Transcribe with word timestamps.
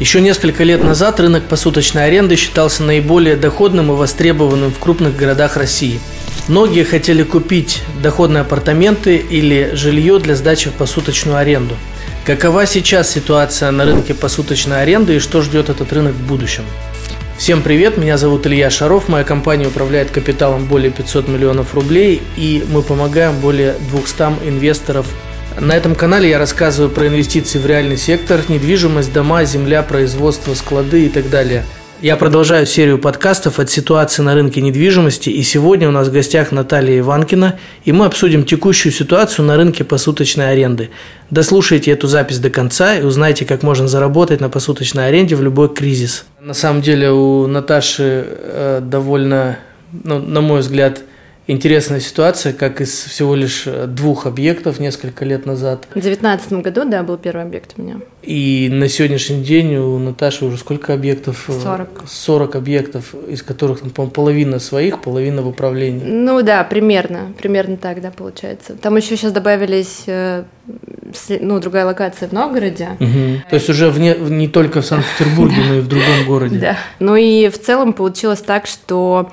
Еще 0.00 0.20
несколько 0.20 0.64
лет 0.64 0.82
назад 0.82 1.20
рынок 1.20 1.44
посуточной 1.44 2.06
аренды 2.06 2.34
считался 2.34 2.82
наиболее 2.82 3.36
доходным 3.36 3.92
и 3.92 3.94
востребованным 3.94 4.72
в 4.72 4.78
крупных 4.80 5.16
городах 5.16 5.56
России. 5.56 6.00
Многие 6.48 6.82
хотели 6.82 7.22
купить 7.22 7.80
доходные 8.02 8.40
апартаменты 8.40 9.16
или 9.16 9.70
жилье 9.74 10.18
для 10.18 10.34
сдачи 10.34 10.70
в 10.70 10.72
посуточную 10.72 11.38
аренду. 11.38 11.76
Какова 12.26 12.66
сейчас 12.66 13.12
ситуация 13.12 13.70
на 13.70 13.84
рынке 13.84 14.14
посуточной 14.14 14.82
аренды 14.82 15.16
и 15.16 15.18
что 15.20 15.42
ждет 15.42 15.68
этот 15.68 15.92
рынок 15.92 16.14
в 16.14 16.26
будущем? 16.26 16.64
Всем 17.38 17.62
привет, 17.62 17.96
меня 17.96 18.18
зовут 18.18 18.46
Илья 18.46 18.70
Шаров, 18.70 19.08
моя 19.08 19.24
компания 19.24 19.66
управляет 19.66 20.10
капиталом 20.10 20.66
более 20.66 20.90
500 20.90 21.28
миллионов 21.28 21.74
рублей 21.74 22.20
и 22.36 22.64
мы 22.68 22.82
помогаем 22.82 23.38
более 23.38 23.74
200 23.90 24.48
инвесторов 24.48 25.06
на 25.60 25.72
этом 25.72 25.94
канале 25.94 26.28
я 26.28 26.38
рассказываю 26.38 26.90
про 26.90 27.06
инвестиции 27.06 27.58
в 27.58 27.66
реальный 27.66 27.96
сектор, 27.96 28.40
недвижимость, 28.48 29.12
дома, 29.12 29.44
земля, 29.44 29.82
производство, 29.82 30.54
склады 30.54 31.06
и 31.06 31.08
так 31.08 31.30
далее. 31.30 31.64
Я 32.02 32.16
продолжаю 32.16 32.66
серию 32.66 32.98
подкастов 32.98 33.58
от 33.58 33.70
ситуации 33.70 34.20
на 34.20 34.34
рынке 34.34 34.60
недвижимости, 34.60 35.30
и 35.30 35.42
сегодня 35.42 35.88
у 35.88 35.90
нас 35.90 36.08
в 36.08 36.12
гостях 36.12 36.52
Наталья 36.52 36.98
Иванкина, 36.98 37.58
и 37.84 37.92
мы 37.92 38.04
обсудим 38.04 38.44
текущую 38.44 38.92
ситуацию 38.92 39.46
на 39.46 39.56
рынке 39.56 39.84
посуточной 39.84 40.50
аренды. 40.50 40.90
Дослушайте 41.30 41.92
эту 41.92 42.06
запись 42.08 42.40
до 42.40 42.50
конца 42.50 42.96
и 42.96 43.02
узнайте, 43.02 43.46
как 43.46 43.62
можно 43.62 43.88
заработать 43.88 44.40
на 44.40 44.50
посуточной 44.50 45.08
аренде 45.08 45.34
в 45.34 45.42
любой 45.42 45.72
кризис. 45.72 46.26
На 46.40 46.52
самом 46.52 46.82
деле 46.82 47.10
у 47.10 47.46
Наташи 47.46 48.26
э, 48.28 48.80
довольно, 48.82 49.58
ну, 49.92 50.18
на 50.18 50.42
мой 50.42 50.60
взгляд, 50.60 51.00
интересная 51.46 52.00
ситуация, 52.00 52.52
как 52.52 52.80
из 52.80 52.90
всего 52.90 53.34
лишь 53.34 53.64
э, 53.66 53.86
двух 53.86 54.26
объектов 54.26 54.80
несколько 54.80 55.24
лет 55.24 55.46
назад. 55.46 55.86
В 55.90 55.94
2019 55.94 56.52
году, 56.54 56.84
да, 56.84 57.02
был 57.02 57.18
первый 57.18 57.42
объект 57.42 57.74
у 57.76 57.82
меня. 57.82 57.96
И 58.22 58.68
на 58.72 58.88
сегодняшний 58.88 59.42
день 59.42 59.76
у 59.76 59.98
Наташи 59.98 60.44
уже 60.46 60.56
сколько 60.56 60.94
объектов? 60.94 61.48
40. 61.48 62.04
40 62.06 62.56
объектов, 62.56 63.14
из 63.28 63.42
которых, 63.42 63.80
по 63.92 64.06
половина 64.06 64.58
своих, 64.58 65.02
половина 65.02 65.42
в 65.42 65.48
управлении. 65.48 66.04
Ну 66.04 66.42
да, 66.42 66.64
примерно, 66.64 67.34
примерно 67.40 67.76
так, 67.76 68.00
да, 68.00 68.10
получается. 68.10 68.76
Там 68.76 68.96
еще 68.96 69.16
сейчас 69.16 69.32
добавились, 69.32 70.04
э, 70.06 70.44
ну, 71.40 71.60
другая 71.60 71.84
локация 71.84 72.28
в 72.28 72.32
Новгороде. 72.32 72.90
Угу. 72.98 73.50
То 73.50 73.56
есть 73.56 73.68
уже 73.68 73.90
вне, 73.90 74.14
не 74.14 74.48
только 74.48 74.80
в 74.80 74.86
Санкт-Петербурге, 74.86 75.56
но 75.68 75.74
и 75.74 75.80
в 75.80 75.88
другом 75.88 76.24
городе. 76.26 76.58
Да. 76.58 76.78
Ну 77.00 77.16
и 77.16 77.48
в 77.48 77.60
целом 77.60 77.92
получилось 77.92 78.40
так, 78.40 78.66
что 78.66 79.30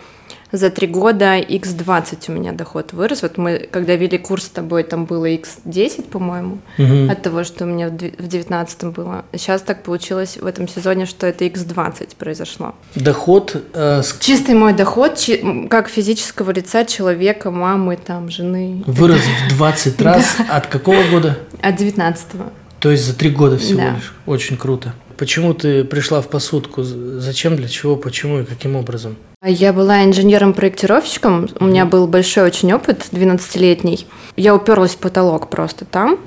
за 0.51 0.69
три 0.69 0.87
года 0.87 1.39
x20 1.39 2.25
у 2.27 2.31
меня 2.31 2.51
доход 2.51 2.93
вырос. 2.93 3.21
Вот 3.21 3.37
мы, 3.37 3.67
когда 3.71 3.95
вели 3.95 4.17
курс 4.17 4.45
с 4.45 4.49
тобой, 4.49 4.83
там 4.83 5.05
было 5.05 5.29
x10, 5.29 6.03
по-моему, 6.09 6.59
угу. 6.77 7.11
от 7.11 7.21
того, 7.21 7.43
что 7.43 7.65
у 7.65 7.67
меня 7.67 7.89
в 7.89 7.95
2019 7.95 8.85
было. 8.85 9.25
Сейчас 9.33 9.61
так 9.61 9.83
получилось 9.83 10.37
в 10.37 10.45
этом 10.45 10.67
сезоне, 10.67 11.05
что 11.05 11.27
это 11.27 11.45
x20 11.45 12.15
произошло. 12.17 12.75
Доход? 12.95 13.55
Э, 13.73 14.01
с... 14.03 14.17
Чистый 14.19 14.55
мой 14.55 14.73
доход, 14.73 15.17
чи- 15.17 15.67
как 15.69 15.89
физического 15.89 16.51
лица, 16.51 16.85
человека, 16.85 17.51
мамы, 17.51 17.97
там, 17.97 18.29
жены. 18.29 18.83
Вырос 18.87 19.21
в 19.49 19.57
20 19.57 20.01
раз. 20.01 20.37
От 20.49 20.67
какого 20.67 21.03
года? 21.09 21.37
От 21.61 21.75
19 21.75 22.27
-го. 22.33 22.49
То 22.79 22.89
есть 22.89 23.05
за 23.05 23.13
три 23.13 23.29
года 23.29 23.57
всего 23.57 23.79
да. 23.79 23.95
лишь. 23.95 24.13
Очень 24.25 24.57
круто. 24.57 24.93
Почему 25.21 25.53
ты 25.53 25.83
пришла 25.83 26.19
в 26.19 26.29
посудку? 26.29 26.81
Зачем, 26.81 27.55
для 27.55 27.67
чего, 27.67 27.95
почему 27.95 28.39
и 28.39 28.43
каким 28.43 28.75
образом? 28.75 29.17
Я 29.45 29.71
была 29.71 30.03
инженером-проектировщиком. 30.03 31.47
У 31.59 31.65
меня 31.65 31.85
был 31.85 32.07
большой 32.07 32.45
очень 32.45 32.73
опыт, 32.73 33.05
12-летний. 33.11 34.07
Я 34.35 34.55
уперлась 34.55 34.95
в 34.95 34.97
потолок 34.97 35.51
просто 35.51 35.85
там. 35.85 36.17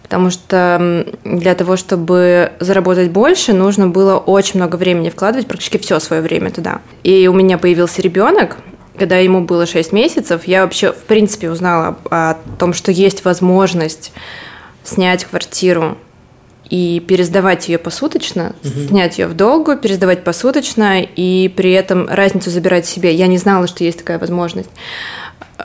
Потому 0.00 0.30
что 0.30 1.04
для 1.24 1.56
того, 1.56 1.76
чтобы 1.76 2.52
заработать 2.60 3.10
больше, 3.10 3.52
нужно 3.52 3.88
было 3.88 4.16
очень 4.16 4.60
много 4.60 4.76
времени 4.76 5.10
вкладывать, 5.10 5.48
практически 5.48 5.78
все 5.78 5.98
свое 5.98 6.22
время 6.22 6.52
туда. 6.52 6.82
И 7.02 7.26
у 7.26 7.32
меня 7.32 7.58
появился 7.58 8.00
ребенок, 8.00 8.58
когда 8.96 9.16
ему 9.16 9.40
было 9.40 9.66
6 9.66 9.90
месяцев, 9.90 10.46
я 10.46 10.62
вообще, 10.62 10.92
в 10.92 11.02
принципе, 11.02 11.50
узнала 11.50 11.98
о 12.12 12.36
том, 12.60 12.74
что 12.74 12.92
есть 12.92 13.24
возможность 13.24 14.12
снять 14.84 15.24
квартиру 15.24 15.98
и 16.70 17.00
пересдавать 17.00 17.68
ее 17.68 17.78
посуточно, 17.78 18.54
угу. 18.62 18.88
снять 18.88 19.18
ее 19.18 19.26
в 19.26 19.34
долгу, 19.34 19.76
пересдавать 19.76 20.24
посуточно 20.24 21.02
и 21.02 21.52
при 21.54 21.72
этом 21.72 22.08
разницу 22.08 22.50
забирать 22.50 22.86
себе. 22.86 23.14
Я 23.14 23.26
не 23.26 23.38
знала, 23.38 23.66
что 23.66 23.84
есть 23.84 23.98
такая 23.98 24.18
возможность. 24.18 24.70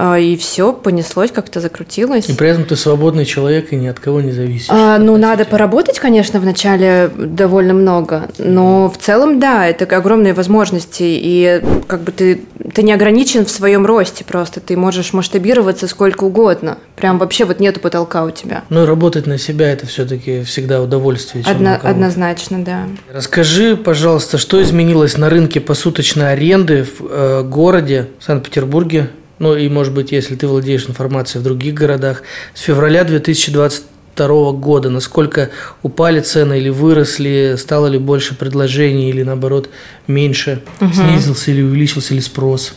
А, 0.01 0.17
и 0.17 0.37
все 0.37 0.71
понеслось, 0.71 1.29
как-то 1.29 1.59
закрутилось. 1.59 2.29
И 2.29 2.33
при 2.33 2.47
этом 2.47 2.63
ты 2.63 2.77
свободный 2.77 3.25
человек 3.25 3.73
и 3.73 3.75
ни 3.75 3.87
от 3.87 3.99
кого 3.99 4.21
не 4.21 4.31
зависишь. 4.31 4.69
А, 4.69 4.97
ну, 4.97 5.17
надо 5.17 5.43
поработать, 5.43 5.99
конечно, 5.99 6.39
вначале 6.39 7.11
довольно 7.17 7.73
много, 7.73 8.29
но 8.37 8.89
в 8.89 8.97
целом, 8.97 9.41
да, 9.41 9.67
это 9.67 9.85
огромные 9.97 10.33
возможности, 10.33 11.03
и 11.03 11.61
как 11.87 12.03
бы 12.03 12.13
ты, 12.13 12.43
ты 12.73 12.81
не 12.81 12.93
ограничен 12.93 13.45
в 13.45 13.51
своем 13.51 13.85
росте 13.85 14.23
просто, 14.23 14.61
ты 14.61 14.77
можешь 14.77 15.11
масштабироваться 15.11 15.85
сколько 15.89 16.23
угодно, 16.23 16.77
прям 16.95 17.17
вообще 17.17 17.43
вот 17.43 17.59
нету 17.59 17.81
потолка 17.81 18.23
у 18.23 18.31
тебя. 18.31 18.63
Ну, 18.69 18.85
работать 18.85 19.27
на 19.27 19.37
себя– 19.37 19.69
это 19.73 19.85
все-таки 19.85 20.43
всегда 20.43 20.81
удовольствие. 20.81 21.43
Одно, 21.45 21.77
однозначно, 21.83 22.63
да. 22.63 22.83
Расскажи, 23.11 23.75
пожалуйста, 23.75 24.37
что 24.37 24.63
изменилось 24.63 25.17
на 25.17 25.29
рынке 25.29 25.59
посуточной 25.59 26.31
аренды 26.31 26.85
в 26.85 27.05
э, 27.05 27.43
городе 27.43 28.07
Санкт-Петербурге 28.21 29.09
ну 29.39 29.55
и, 29.55 29.67
может 29.69 29.93
быть, 29.93 30.11
если 30.11 30.35
ты 30.35 30.47
владеешь 30.47 30.87
информацией 30.87 31.41
в 31.41 31.43
других 31.43 31.73
городах, 31.73 32.23
с 32.53 32.61
февраля 32.61 33.03
2022 33.03 34.51
года, 34.51 34.89
насколько 34.89 35.49
упали 35.81 36.19
цены 36.19 36.59
или 36.59 36.69
выросли, 36.69 37.55
стало 37.57 37.87
ли 37.87 37.97
больше 37.97 38.35
предложений 38.35 39.09
или, 39.09 39.23
наоборот, 39.23 39.69
меньше, 40.07 40.61
угу. 40.81 40.93
снизился 40.93 41.51
или 41.51 41.61
увеличился 41.61 42.13
ли 42.13 42.21
спрос? 42.21 42.73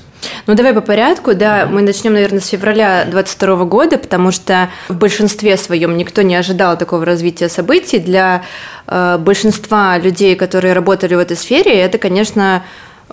Ну, 0.46 0.54
давай 0.54 0.72
по 0.72 0.80
порядку, 0.80 1.34
да, 1.34 1.66
мы 1.66 1.82
начнем, 1.82 2.12
наверное, 2.12 2.40
с 2.40 2.48
февраля 2.48 3.04
2022 3.04 3.64
года, 3.64 3.98
потому 3.98 4.30
что 4.30 4.70
в 4.88 4.96
большинстве 4.96 5.56
своем 5.56 5.96
никто 5.96 6.22
не 6.22 6.36
ожидал 6.36 6.78
такого 6.78 7.04
развития 7.04 7.48
событий. 7.48 7.98
Для 7.98 8.44
э, 8.86 9.18
большинства 9.18 9.98
людей, 9.98 10.36
которые 10.36 10.74
работали 10.74 11.14
в 11.14 11.18
этой 11.18 11.36
сфере, 11.36 11.74
это, 11.74 11.98
конечно, 11.98 12.62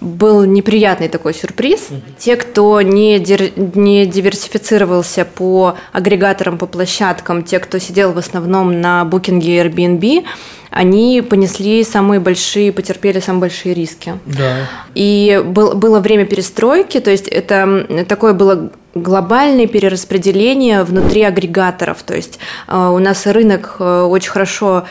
был 0.01 0.43
неприятный 0.45 1.09
такой 1.09 1.33
сюрприз. 1.33 1.89
Mm-hmm. 1.89 2.01
Те, 2.17 2.35
кто 2.35 2.81
не, 2.81 3.19
дир, 3.19 3.51
не 3.55 4.05
диверсифицировался 4.05 5.25
по 5.25 5.75
агрегаторам, 5.91 6.57
по 6.57 6.65
площадкам, 6.65 7.43
те, 7.43 7.59
кто 7.59 7.79
сидел 7.79 8.13
в 8.13 8.17
основном 8.17 8.81
на 8.81 9.05
букинге 9.05 9.61
Airbnb, 9.61 10.25
они 10.69 11.21
понесли 11.21 11.83
самые 11.83 12.19
большие, 12.19 12.71
потерпели 12.71 13.19
самые 13.19 13.41
большие 13.41 13.73
риски. 13.73 14.13
Да. 14.25 14.69
И 14.93 15.41
был, 15.43 15.73
было 15.73 15.99
время 15.99 16.25
перестройки, 16.25 16.99
то 16.99 17.09
есть 17.09 17.27
это 17.27 18.05
такое 18.07 18.33
было 18.33 18.71
глобальное 19.01 19.67
перераспределение 19.67 20.83
внутри 20.83 21.23
агрегаторов. 21.23 22.03
То 22.03 22.15
есть 22.15 22.39
э, 22.67 22.75
у 22.75 22.99
нас 22.99 23.25
рынок 23.25 23.77
э, 23.79 24.01
очень 24.01 24.31
хорошо 24.31 24.85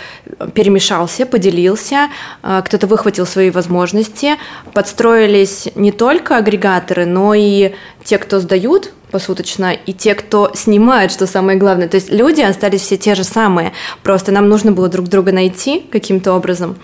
перемешался, 0.54 1.26
поделился, 1.26 2.08
э, 2.42 2.62
кто-то 2.64 2.86
выхватил 2.86 3.26
свои 3.26 3.50
возможности, 3.50 4.36
подстроились 4.72 5.68
не 5.74 5.92
только 5.92 6.36
агрегаторы, 6.36 7.06
но 7.06 7.34
и 7.34 7.72
те, 8.04 8.18
кто 8.18 8.40
сдают 8.40 8.92
посуточно, 9.10 9.72
и 9.72 9.92
те, 9.92 10.14
кто 10.14 10.50
снимает, 10.54 11.12
что 11.12 11.26
самое 11.26 11.58
главное. 11.58 11.88
То 11.88 11.96
есть 11.96 12.10
люди 12.10 12.42
остались 12.42 12.82
все 12.82 12.96
те 12.96 13.14
же 13.14 13.24
самые, 13.24 13.72
просто 14.02 14.32
нам 14.32 14.48
нужно 14.48 14.72
было 14.72 14.88
друг 14.88 15.08
друга 15.08 15.32
найти 15.32 15.80
каким-то 15.90 16.34
образом. 16.34 16.76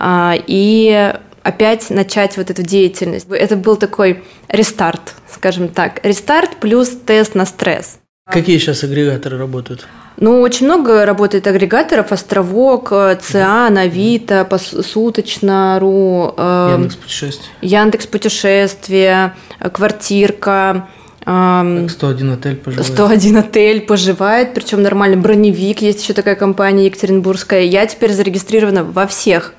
И 0.00 1.12
опять 1.44 1.90
начать 1.90 2.36
вот 2.36 2.50
эту 2.50 2.62
деятельность. 2.62 3.28
Это 3.30 3.54
был 3.56 3.76
такой 3.76 4.24
рестарт, 4.48 5.14
скажем 5.44 5.68
так. 5.68 6.00
Рестарт 6.02 6.56
плюс 6.56 6.88
тест 6.88 7.34
на 7.34 7.44
стресс. 7.44 7.98
Какие 8.26 8.56
сейчас 8.56 8.82
агрегаторы 8.82 9.36
работают? 9.36 9.86
Ну, 10.16 10.40
очень 10.40 10.64
много 10.64 11.04
работает 11.04 11.46
агрегаторов. 11.46 12.12
Островок, 12.12 12.94
ЦА, 13.20 13.68
Навита, 13.68 14.46
Посуточно.ру. 14.46 16.34
Э, 16.38 16.70
Яндекс 16.72 16.96
Путешествия. 16.96 17.48
Яндекс 17.60 18.06
Путешествия, 18.06 19.34
Квартирка. 19.60 20.88
101 21.24 22.30
отель 22.30 22.56
поживает. 22.56 22.86
101 22.86 23.36
отель 23.36 23.80
поживает, 23.82 24.54
причем 24.54 24.80
нормально. 24.80 25.18
Броневик, 25.18 25.82
есть 25.82 26.02
еще 26.02 26.14
такая 26.14 26.36
компания 26.36 26.86
Екатеринбургская. 26.86 27.64
Я 27.64 27.86
теперь 27.86 28.14
зарегистрирована 28.14 28.82
во 28.82 29.06
всех. 29.06 29.52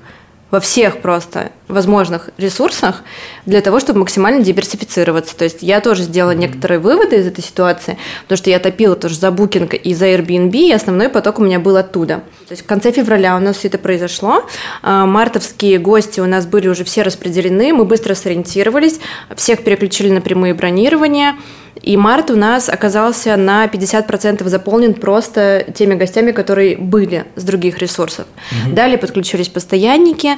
Во 0.50 0.58
всех 0.58 1.00
просто. 1.00 1.52
Возможных 1.68 2.30
ресурсах 2.38 3.02
для 3.44 3.60
того, 3.60 3.80
чтобы 3.80 4.00
максимально 4.00 4.42
диверсифицироваться. 4.42 5.36
То 5.36 5.44
есть 5.44 5.62
я 5.62 5.80
тоже 5.80 6.02
сделала 6.02 6.32
некоторые 6.32 6.78
выводы 6.78 7.16
из 7.16 7.26
этой 7.26 7.42
ситуации, 7.42 7.98
потому 8.22 8.36
что 8.38 8.50
я 8.50 8.58
топила 8.58 8.94
тоже 8.94 9.16
за 9.16 9.28
Booking 9.28 9.76
и 9.76 9.94
за 9.94 10.06
Airbnb, 10.06 10.52
и 10.52 10.72
основной 10.72 11.08
поток 11.08 11.38
у 11.38 11.44
меня 11.44 11.58
был 11.58 11.76
оттуда. 11.76 12.22
То 12.46 12.52
есть 12.52 12.62
в 12.62 12.66
конце 12.66 12.92
февраля 12.92 13.36
у 13.36 13.40
нас 13.40 13.56
все 13.56 13.68
это 13.68 13.78
произошло, 13.78 14.46
а, 14.82 15.06
мартовские 15.06 15.78
гости 15.78 16.20
у 16.20 16.26
нас 16.26 16.46
были 16.46 16.68
уже 16.68 16.84
все 16.84 17.02
распределены, 17.02 17.72
мы 17.72 17.84
быстро 17.84 18.14
сориентировались, 18.14 19.00
всех 19.34 19.64
переключили 19.64 20.10
на 20.10 20.20
прямые 20.20 20.54
бронирования, 20.54 21.34
и 21.82 21.96
март 21.96 22.30
у 22.30 22.36
нас 22.36 22.68
оказался 22.68 23.36
на 23.36 23.66
50% 23.66 24.46
заполнен 24.48 24.94
просто 24.94 25.64
теми 25.74 25.94
гостями, 25.94 26.32
которые 26.32 26.76
были 26.76 27.26
с 27.36 27.44
других 27.44 27.78
ресурсов. 27.78 28.26
Угу. 28.50 28.74
Далее 28.74 28.98
подключились 28.98 29.48
постоянники, 29.48 30.36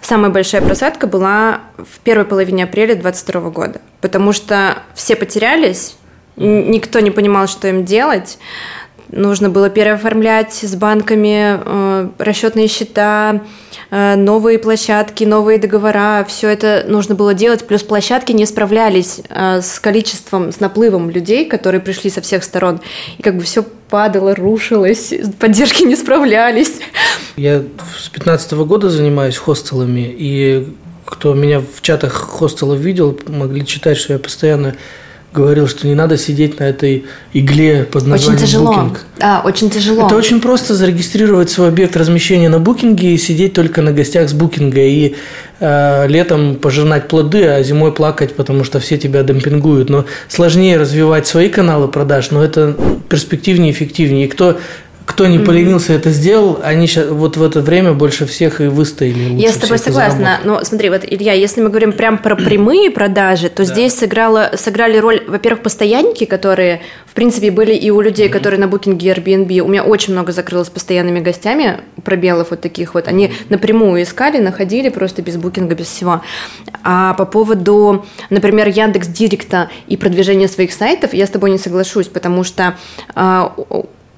Самая 0.00 0.30
большая 0.30 0.62
просадка 0.62 1.06
была 1.06 1.60
в 1.76 2.00
первой 2.00 2.24
половине 2.24 2.64
апреля 2.64 2.94
2022 2.94 3.50
года, 3.50 3.80
потому 4.00 4.32
что 4.32 4.82
все 4.94 5.14
потерялись, 5.14 5.96
никто 6.36 7.00
не 7.00 7.10
понимал, 7.10 7.46
что 7.46 7.68
им 7.68 7.84
делать. 7.84 8.38
Нужно 9.12 9.50
было 9.50 9.70
переоформлять 9.70 10.52
с 10.52 10.74
банками 10.76 11.58
э, 11.64 12.08
расчетные 12.18 12.68
счета, 12.68 13.42
э, 13.90 14.14
новые 14.14 14.58
площадки, 14.58 15.24
новые 15.24 15.58
договора. 15.58 16.24
Все 16.28 16.48
это 16.48 16.84
нужно 16.86 17.16
было 17.16 17.34
делать. 17.34 17.66
Плюс 17.66 17.82
площадки 17.82 18.30
не 18.30 18.46
справлялись 18.46 19.20
э, 19.28 19.62
с 19.62 19.80
количеством, 19.80 20.52
с 20.52 20.60
наплывом 20.60 21.10
людей, 21.10 21.46
которые 21.46 21.80
пришли 21.80 22.08
со 22.08 22.20
всех 22.20 22.44
сторон. 22.44 22.80
И 23.18 23.22
как 23.22 23.36
бы 23.36 23.42
все 23.42 23.64
падало, 23.64 24.36
рушилось, 24.36 25.12
поддержки 25.40 25.82
не 25.82 25.96
справлялись. 25.96 26.74
Я 27.36 27.64
с 27.98 28.08
15 28.10 28.52
года 28.52 28.90
занимаюсь 28.90 29.36
хостелами, 29.36 30.14
и 30.16 30.68
кто 31.04 31.34
меня 31.34 31.60
в 31.60 31.82
чатах 31.82 32.12
хостелов 32.12 32.78
видел, 32.78 33.18
могли 33.26 33.66
читать, 33.66 33.96
что 33.96 34.12
я 34.12 34.18
постоянно 34.20 34.76
говорил, 35.32 35.68
что 35.68 35.86
не 35.86 35.94
надо 35.94 36.18
сидеть 36.18 36.58
на 36.58 36.64
этой 36.64 37.04
игле 37.32 37.84
под 37.84 38.06
названием 38.06 38.36
очень 38.36 38.46
тяжело. 38.46 38.72
Booking. 38.74 38.98
Да, 39.18 39.42
очень 39.44 39.70
тяжело. 39.70 40.06
Это 40.06 40.16
очень 40.16 40.40
просто 40.40 40.74
зарегистрировать 40.74 41.50
свой 41.50 41.68
объект 41.68 41.96
размещения 41.96 42.48
на 42.48 42.58
букинге 42.58 43.14
и 43.14 43.18
сидеть 43.18 43.52
только 43.52 43.82
на 43.82 43.92
гостях 43.92 44.28
с 44.28 44.32
букинга 44.32 44.80
и 44.80 45.14
э, 45.60 46.08
летом 46.08 46.56
пожинать 46.56 47.06
плоды, 47.06 47.46
а 47.46 47.62
зимой 47.62 47.92
плакать, 47.92 48.34
потому 48.34 48.64
что 48.64 48.80
все 48.80 48.98
тебя 48.98 49.22
демпингуют. 49.22 49.88
Но 49.88 50.04
сложнее 50.28 50.78
развивать 50.78 51.26
свои 51.26 51.48
каналы 51.48 51.86
продаж, 51.86 52.30
но 52.30 52.42
это 52.42 52.76
перспективнее, 53.08 53.72
эффективнее. 53.72 54.26
И 54.26 54.28
кто 54.28 54.58
кто 55.10 55.26
не 55.26 55.40
поленился, 55.40 55.92
mm-hmm. 55.92 55.98
это 55.98 56.10
сделал, 56.10 56.60
они 56.62 56.86
сейчас 56.86 57.08
вот 57.08 57.36
в 57.36 57.42
это 57.42 57.60
время 57.60 57.94
больше 57.94 58.26
всех 58.26 58.60
и 58.60 58.66
выстояли. 58.66 59.34
Я 59.40 59.50
с 59.50 59.56
тобой 59.56 59.78
согласна. 59.78 60.38
Но 60.44 60.62
смотри, 60.62 60.88
вот, 60.88 61.02
Илья, 61.04 61.32
если 61.32 61.60
мы 61.60 61.68
говорим 61.68 61.92
прям 61.92 62.16
про 62.16 62.36
прямые 62.36 62.90
продажи, 62.90 63.48
то 63.48 63.64
да. 63.64 63.64
здесь 63.64 63.94
сыграло, 63.94 64.52
сыграли 64.54 64.98
роль, 64.98 65.24
во-первых, 65.26 65.64
постоянники, 65.64 66.26
которые, 66.26 66.82
в 67.06 67.14
принципе, 67.14 67.50
были 67.50 67.74
и 67.74 67.90
у 67.90 68.00
людей, 68.00 68.28
mm-hmm. 68.28 68.32
которые 68.32 68.60
на 68.60 68.68
букинге 68.68 69.10
Airbnb. 69.10 69.60
У 69.60 69.68
меня 69.68 69.82
очень 69.82 70.12
много 70.12 70.30
закрылось 70.30 70.68
постоянными 70.68 71.18
гостями, 71.18 71.80
пробелов 72.04 72.50
вот 72.50 72.60
таких 72.60 72.94
вот. 72.94 73.08
Они 73.08 73.26
mm-hmm. 73.26 73.46
напрямую 73.48 74.02
искали, 74.04 74.38
находили 74.38 74.90
просто 74.90 75.22
без 75.22 75.36
букинга, 75.36 75.74
без 75.74 75.86
всего. 75.86 76.22
А 76.84 77.14
по 77.14 77.24
поводу, 77.24 78.06
например, 78.30 78.68
Яндекс 78.68 79.08
Директа 79.08 79.70
и 79.88 79.96
продвижения 79.96 80.46
своих 80.46 80.72
сайтов, 80.72 81.14
я 81.14 81.26
с 81.26 81.30
тобой 81.30 81.50
не 81.50 81.58
соглашусь, 81.58 82.06
потому 82.06 82.44
что 82.44 82.76
а, 83.14 83.54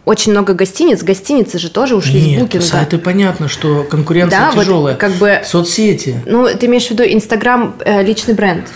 очень 0.04 0.32
много 0.32 0.54
гостиниц, 0.54 1.02
гостиницы 1.02 1.58
же 1.58 1.70
тоже 1.70 1.94
ушли 1.94 2.20
Нет, 2.20 2.38
с 2.38 2.42
букинга. 2.42 2.66
сайты 2.66 2.98
понятно, 2.98 3.48
что 3.48 3.84
конкуренция 3.84 4.50
да, 4.52 4.52
тяжелая. 4.52 4.94
Вот 4.94 5.00
как 5.00 5.12
бы, 5.12 5.40
Соцсети. 5.44 6.20
Ну, 6.26 6.48
ты 6.58 6.66
имеешь 6.66 6.86
в 6.86 6.90
виду 6.90 7.04
Инстаграм, 7.04 7.74
э, 7.84 8.02
личный 8.02 8.34
бренд. 8.34 8.66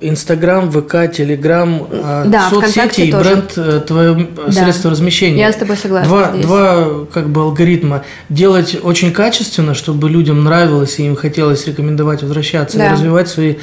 Инстаграм, 0.00 0.70
ВК, 0.70 1.12
Телеграм, 1.12 1.86
э, 1.88 2.24
да, 2.26 2.50
соцсети 2.50 3.02
и 3.02 3.12
бренд 3.12 3.52
э, 3.56 3.80
твое 3.86 4.28
да. 4.46 4.52
средство 4.52 4.90
размещения. 4.90 5.38
Я 5.38 5.52
с 5.52 5.56
тобой 5.56 5.76
согласна. 5.76 6.08
Два, 6.08 6.32
два 6.32 7.06
как 7.12 7.28
бы 7.28 7.42
алгоритма. 7.42 8.04
Делать 8.28 8.76
очень 8.82 9.12
качественно, 9.12 9.74
чтобы 9.74 10.10
людям 10.10 10.42
нравилось 10.42 10.98
и 10.98 11.04
им 11.04 11.14
хотелось 11.14 11.66
рекомендовать 11.68 12.22
возвращаться, 12.22 12.78
да. 12.78 12.88
и 12.88 12.92
развивать 12.92 13.28
свои 13.28 13.54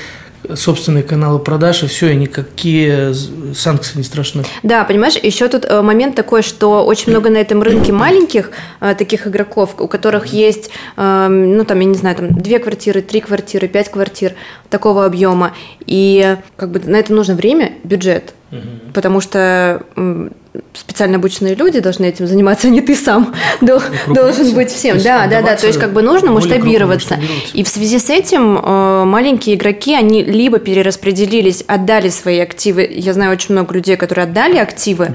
собственные 0.56 1.04
каналы 1.04 1.40
продаж, 1.40 1.84
и 1.84 1.88
все, 1.88 2.12
и 2.12 2.16
никакие 2.16 3.14
санкции 3.54 3.98
не 3.98 4.04
страшны. 4.04 4.44
Да, 4.64 4.84
понимаешь, 4.84 5.16
еще 5.16 5.48
тут 5.48 5.66
э, 5.66 5.82
момент 5.82 6.16
такой, 6.16 6.42
что 6.42 6.86
очень 6.86 7.12
много 7.12 7.30
на 7.30 7.38
этом 7.38 7.62
рынке 7.62 7.92
маленьких 7.92 8.52
э, 8.80 8.96
таких 8.96 9.28
игроков, 9.28 9.76
у 9.80 9.88
которых 9.88 10.28
есть, 10.28 10.70
эм, 10.98 11.58
ну, 11.58 11.66
там, 11.66 11.80
я 11.80 11.86
не 11.86 11.96
знаю, 11.96 12.16
там, 12.16 12.34
две 12.34 12.60
квартиры, 12.60 13.02
три 13.02 13.22
квартиры, 13.22 13.68
пять 13.68 13.92
квартир 13.92 14.34
такого 14.70 15.06
объема, 15.06 15.54
и 15.86 16.38
как 16.56 16.72
бы 16.72 16.80
на 16.80 16.96
это 16.96 17.14
нужно 17.14 17.36
время, 17.36 17.74
бюджет, 17.84 18.34
потому 18.94 19.22
что 19.22 19.84
специально 20.74 21.18
обученные 21.18 21.54
люди 21.54 21.80
должны 21.80 22.06
этим 22.06 22.26
заниматься, 22.26 22.68
а 22.68 22.72
не 22.72 22.82
ты 22.82 22.96
сам 22.96 23.36
должен 23.62 24.54
быть 24.56 24.72
всем. 24.72 24.98
Да, 25.02 25.28
да, 25.28 25.42
да. 25.42 25.56
То 25.56 25.68
есть 25.68 25.80
как 25.80 25.94
бы 25.94 26.02
нужно 26.02 26.32
масштабироваться. 26.32 27.20
И 27.54 27.64
в 27.64 27.68
связи 27.68 28.00
с 28.00 28.10
этим 28.10 28.58
э, 28.58 29.04
маленькие 29.06 29.56
игроки, 29.56 29.94
они 29.94 30.24
либо 30.24 30.60
перераспределились, 30.60 31.64
отдали 31.68 32.10
свои 32.10 32.40
активы. 32.40 32.90
Я 32.92 33.14
знаю 33.14 33.32
очень 33.32 33.54
много 33.54 33.74
людей, 33.74 33.96
которые 33.96 34.24
отдали 34.24 34.58
активы. 34.58 35.14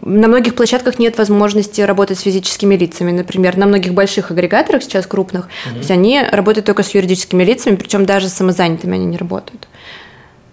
На 0.00 0.28
многих 0.28 0.54
площадках 0.54 0.98
нет 0.98 1.18
возможности 1.18 1.82
работать 1.82 2.18
с 2.18 2.22
физическими 2.22 2.74
лицами. 2.74 3.12
Например, 3.12 3.56
на 3.56 3.66
многих 3.66 3.92
больших 3.92 4.30
агрегаторах 4.30 4.82
сейчас 4.82 5.06
крупных, 5.06 5.48
то 5.64 5.78
есть 5.78 5.90
они 5.90 6.20
работают 6.30 6.66
только 6.66 6.82
с 6.82 6.94
юридическими 6.94 7.44
лицами, 7.44 7.76
причем 7.76 8.06
даже 8.06 8.28
с 8.28 8.34
самозанятыми 8.34 8.94
они 8.94 9.06
не 9.06 9.16
работают. 9.16 9.68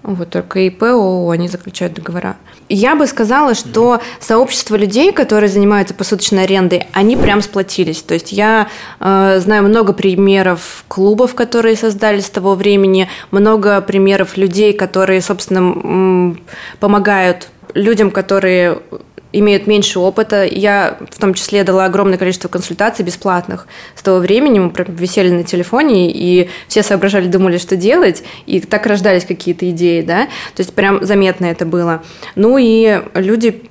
Вот 0.04 0.30
только 0.30 0.60
ИП, 0.60 0.84
ООО, 0.84 1.32
они 1.32 1.48
заключают 1.48 1.94
договора. 1.94 2.38
Я 2.70 2.96
бы 2.96 3.08
сказала, 3.08 3.56
что 3.56 4.02
сообщество 4.20 4.76
людей, 4.76 5.12
которые 5.12 5.50
занимаются 5.50 5.94
посуточной 5.94 6.44
арендой, 6.44 6.88
они 6.94 7.16
прям 7.18 7.42
сплотились. 7.42 8.02
То 8.02 8.14
есть 8.14 8.32
я 8.32 8.68
э, 9.00 9.40
знаю 9.40 9.64
много 9.64 9.94
примеров 9.94 10.86
клубов, 10.88 11.36
которые 11.36 11.76
создали 11.76 12.20
с 12.20 12.30
того 12.30 12.56
времени, 12.56 13.10
много 13.32 13.82
примеров 13.82 14.38
людей, 14.38 14.74
которые, 14.74 15.22
собственно, 15.22 16.36
помогают 16.80 17.50
людям, 17.74 18.12
которые 18.12 18.80
имеют 19.34 19.68
меньше 19.68 20.00
опыта. 20.00 20.46
Я 20.46 20.98
в 21.10 21.20
том 21.20 21.34
числе 21.34 21.64
дала 21.64 21.86
огромное 21.86 22.18
количество 22.18 22.48
консультаций 22.48 23.04
бесплатных. 23.04 23.68
С 23.96 24.02
того 24.02 24.20
времени 24.20 24.60
мы 24.60 24.70
прям 24.70 24.96
висели 24.96 25.30
на 25.30 25.44
телефоне, 25.44 26.12
и 26.12 26.50
все 26.68 26.84
соображали, 26.84 27.28
думали, 27.28 27.58
что 27.58 27.76
делать, 27.76 28.24
и 28.46 28.60
так 28.60 28.86
рождались 28.86 29.26
какие-то 29.26 29.70
идеи, 29.70 30.02
да. 30.02 30.26
То 30.56 30.62
есть 30.62 30.74
прям 30.74 31.04
заметно 31.04 31.46
это 31.46 31.66
было. 31.66 32.04
Ну 32.36 32.58
и 32.58 33.02
люди 33.14 33.64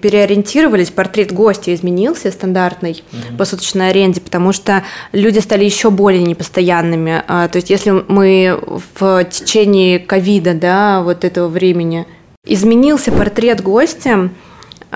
переориентировались, 0.00 0.90
портрет 0.90 1.32
гостя 1.32 1.74
изменился, 1.74 2.30
стандартный 2.30 2.92
mm-hmm. 2.92 3.36
по 3.36 3.44
суточной 3.44 3.90
аренде, 3.90 4.20
потому 4.20 4.52
что 4.52 4.84
люди 5.12 5.38
стали 5.38 5.64
еще 5.64 5.90
более 5.90 6.22
непостоянными. 6.22 7.22
А, 7.26 7.48
то 7.48 7.56
есть 7.56 7.70
если 7.70 7.90
мы 7.90 8.60
в 8.94 9.24
течение 9.24 9.98
ковида, 9.98 10.54
да, 10.54 11.02
вот 11.02 11.24
этого 11.24 11.48
времени 11.48 12.06
изменился 12.44 13.12
портрет 13.12 13.62
гостя, 13.62 14.30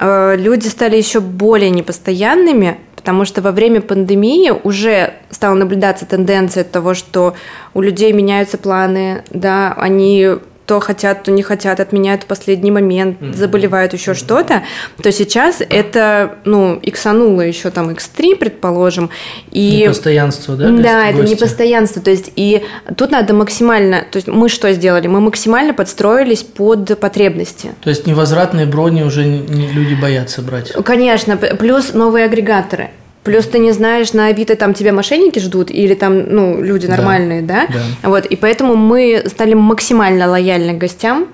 люди 0.00 0.68
стали 0.68 0.96
еще 0.96 1.20
более 1.20 1.70
непостоянными, 1.70 2.78
потому 2.96 3.24
что 3.24 3.40
во 3.40 3.52
время 3.52 3.80
пандемии 3.80 4.50
уже 4.50 5.14
стала 5.30 5.54
наблюдаться 5.54 6.06
тенденция 6.06 6.64
того, 6.64 6.94
что 6.94 7.34
у 7.72 7.80
людей 7.80 8.12
меняются 8.12 8.58
планы, 8.58 9.22
да, 9.30 9.72
они 9.78 10.36
то 10.66 10.80
хотят, 10.80 11.22
то 11.22 11.30
не 11.30 11.42
хотят, 11.42 11.80
отменяют 11.80 12.24
в 12.24 12.26
последний 12.26 12.70
момент, 12.70 13.20
mm-hmm. 13.20 13.34
заболевают 13.34 13.92
еще 13.92 14.10
mm-hmm. 14.10 14.14
что-то, 14.14 14.62
то 15.02 15.12
сейчас 15.12 15.62
это, 15.68 16.36
ну, 16.44 16.78
иксануло 16.82 17.40
еще 17.40 17.70
там 17.70 17.90
x3, 17.90 18.36
предположим. 18.36 19.10
И... 19.52 19.82
Непостоянство, 19.84 20.56
да? 20.56 20.70
Да, 20.70 21.08
это 21.08 21.22
непостоянство. 21.22 22.02
То 22.02 22.10
есть, 22.10 22.32
и 22.36 22.64
тут 22.96 23.10
надо 23.12 23.32
максимально, 23.32 24.04
то 24.10 24.16
есть 24.16 24.28
мы 24.28 24.48
что 24.48 24.72
сделали? 24.72 25.06
Мы 25.06 25.20
максимально 25.20 25.72
подстроились 25.72 26.42
под 26.42 26.98
потребности. 26.98 27.70
То 27.82 27.90
есть 27.90 28.06
невозвратные 28.06 28.66
брони 28.66 29.02
уже 29.02 29.24
не, 29.24 29.68
люди 29.68 29.94
боятся 29.94 30.42
брать? 30.42 30.72
Конечно, 30.84 31.36
плюс 31.36 31.94
новые 31.94 32.24
агрегаторы. 32.24 32.90
Плюс 33.26 33.46
ты 33.46 33.58
не 33.58 33.72
знаешь, 33.72 34.12
на 34.12 34.28
Авито 34.28 34.54
там 34.54 34.72
тебя 34.72 34.92
мошенники 34.92 35.40
ждут 35.40 35.70
или 35.70 35.94
там, 35.94 36.32
ну, 36.32 36.62
люди 36.62 36.86
нормальные, 36.86 37.42
да? 37.42 37.66
да? 37.66 37.74
да. 38.02 38.08
Вот, 38.08 38.24
и 38.24 38.36
поэтому 38.36 38.76
мы 38.76 39.24
стали 39.26 39.54
максимально 39.54 40.30
лояльны 40.30 40.74
к 40.74 40.78
гостям. 40.78 41.26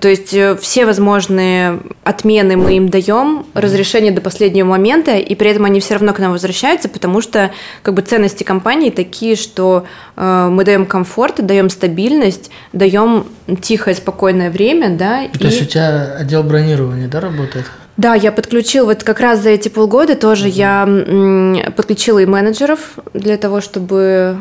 То 0.00 0.08
есть 0.08 0.32
э, 0.32 0.56
все 0.56 0.86
возможные 0.86 1.80
отмены 2.02 2.56
мы 2.56 2.78
им 2.78 2.88
даем, 2.88 3.44
разрешение 3.52 4.10
до 4.10 4.22
последнего 4.22 4.66
момента, 4.66 5.16
и 5.16 5.34
при 5.34 5.50
этом 5.50 5.66
они 5.66 5.80
все 5.80 5.94
равно 5.94 6.14
к 6.14 6.18
нам 6.18 6.32
возвращаются, 6.32 6.88
потому 6.88 7.20
что 7.20 7.50
как 7.82 7.92
бы 7.92 8.00
ценности 8.00 8.42
компании 8.42 8.88
такие, 8.88 9.36
что 9.36 9.84
э, 10.16 10.48
мы 10.50 10.64
даем 10.64 10.86
комфорт, 10.86 11.44
даем 11.44 11.68
стабильность, 11.68 12.50
даем 12.72 13.26
тихое, 13.60 13.94
спокойное 13.94 14.50
время, 14.50 14.96
да. 14.96 15.28
То 15.28 15.46
и... 15.46 15.50
есть 15.50 15.60
у 15.60 15.66
тебя 15.66 16.16
отдел 16.18 16.42
бронирования, 16.42 17.08
да, 17.08 17.20
работает? 17.20 17.66
Да, 17.96 18.14
я 18.14 18.32
подключил 18.32 18.86
вот 18.86 19.04
как 19.04 19.20
раз 19.20 19.40
за 19.40 19.50
эти 19.50 19.68
полгода 19.68 20.16
тоже 20.16 20.48
угу. 20.48 20.54
я 20.54 21.72
подключила 21.76 22.20
и 22.20 22.26
менеджеров 22.26 22.98
для 23.12 23.36
того, 23.36 23.60
чтобы 23.60 24.36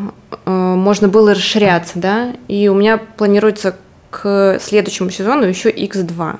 э, 0.45 0.49
можно 0.49 1.09
было 1.09 1.33
расширяться, 1.33 1.93
да. 1.95 2.33
И 2.47 2.69
у 2.69 2.75
меня 2.75 2.97
планируется 2.97 3.75
к 4.09 4.57
следующему 4.61 5.09
сезону 5.09 5.43
еще 5.43 5.69
X2 5.69 6.37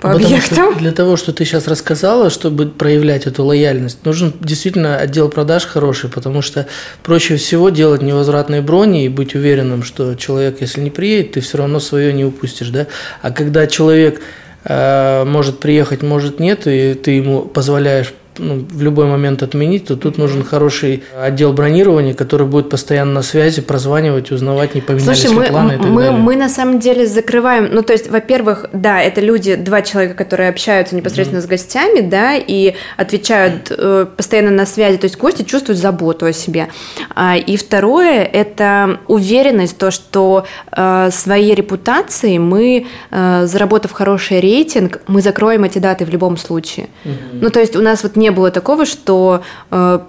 по 0.00 0.08
Потому 0.08 0.24
объектам. 0.24 0.72
Что 0.72 0.78
для 0.78 0.92
того, 0.92 1.16
что 1.16 1.32
ты 1.32 1.44
сейчас 1.44 1.68
рассказала, 1.68 2.30
чтобы 2.30 2.66
проявлять 2.66 3.26
эту 3.26 3.44
лояльность, 3.44 4.04
нужен 4.04 4.32
действительно 4.40 4.96
отдел 4.96 5.28
продаж 5.28 5.66
хороший, 5.66 6.08
потому 6.10 6.40
что 6.42 6.66
проще 7.02 7.36
всего 7.36 7.68
делать 7.68 8.02
невозвратные 8.02 8.62
брони 8.62 9.04
и 9.04 9.08
быть 9.08 9.34
уверенным, 9.34 9.82
что 9.82 10.14
человек, 10.14 10.60
если 10.60 10.80
не 10.80 10.90
приедет, 10.90 11.32
ты 11.32 11.40
все 11.40 11.58
равно 11.58 11.80
свое 11.80 12.12
не 12.12 12.24
упустишь, 12.24 12.68
да. 12.68 12.86
А 13.20 13.30
когда 13.30 13.66
человек 13.66 14.20
может 14.64 15.58
приехать, 15.58 16.02
может 16.02 16.38
нет, 16.38 16.66
и 16.66 16.94
ты 16.94 17.12
ему 17.12 17.42
позволяешь 17.42 18.12
ну, 18.38 18.64
в 18.70 18.82
любой 18.82 19.06
момент 19.06 19.42
отменить, 19.42 19.86
то 19.86 19.96
тут 19.96 20.18
нужен 20.18 20.44
хороший 20.44 21.02
отдел 21.20 21.52
бронирования, 21.52 22.14
который 22.14 22.46
будет 22.46 22.70
постоянно 22.70 23.12
на 23.12 23.22
связи, 23.22 23.60
прозванивать, 23.60 24.30
узнавать, 24.30 24.74
не 24.74 24.80
поменялись 24.80 25.20
Слушай, 25.20 25.34
мы, 25.34 25.46
планы 25.46 25.72
и 25.72 25.76
так 25.76 25.86
мы, 25.86 26.02
далее. 26.02 26.18
Мы 26.18 26.36
на 26.36 26.48
самом 26.48 26.78
деле 26.78 27.06
закрываем, 27.06 27.68
ну 27.72 27.82
то 27.82 27.92
есть, 27.92 28.10
во-первых, 28.10 28.66
да, 28.72 29.00
это 29.00 29.20
люди, 29.20 29.56
два 29.56 29.82
человека, 29.82 30.14
которые 30.14 30.48
общаются 30.48 30.96
непосредственно 30.96 31.40
mm-hmm. 31.40 31.44
с 31.44 31.46
гостями, 31.46 32.00
да, 32.00 32.36
и 32.36 32.74
отвечают 32.96 33.70
э, 33.70 34.06
постоянно 34.16 34.50
на 34.50 34.66
связи, 34.66 34.98
то 34.98 35.04
есть 35.06 35.18
гости 35.18 35.42
чувствуют 35.42 35.78
заботу 35.78 36.26
о 36.26 36.32
себе. 36.32 36.68
А, 37.14 37.36
и 37.36 37.56
второе, 37.56 38.24
это 38.24 39.00
уверенность, 39.08 39.78
то, 39.78 39.90
что 39.90 40.46
э, 40.72 41.10
своей 41.12 41.54
репутацией 41.54 42.38
мы, 42.38 42.86
э, 43.10 43.46
заработав 43.46 43.92
хороший 43.92 44.40
рейтинг, 44.40 45.00
мы 45.06 45.20
закроем 45.22 45.64
эти 45.64 45.78
даты 45.78 46.04
в 46.04 46.10
любом 46.10 46.36
случае. 46.36 46.86
Mm-hmm. 47.04 47.38
Ну 47.40 47.50
то 47.50 47.60
есть 47.60 47.76
у 47.76 47.82
нас 47.82 48.02
вот 48.02 48.16
не 48.20 48.30
было 48.30 48.50
такого, 48.50 48.86
что 48.86 49.42
э, 49.70 50.00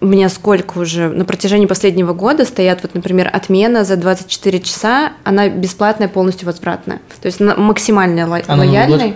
у 0.00 0.06
меня 0.06 0.28
сколько 0.28 0.78
уже 0.78 1.08
на 1.08 1.24
протяжении 1.24 1.66
последнего 1.66 2.14
года 2.14 2.44
стоят, 2.44 2.80
вот, 2.82 2.94
например, 2.94 3.28
отмена 3.32 3.84
за 3.84 3.96
24 3.96 4.60
часа, 4.60 5.12
она 5.24 5.48
бесплатная, 5.48 6.08
полностью 6.08 6.46
возвратная. 6.46 7.00
То 7.20 7.26
есть 7.26 7.40
максимально 7.40 8.26
ло- 8.26 8.42
а 8.46 8.56
лояльный. 8.56 9.14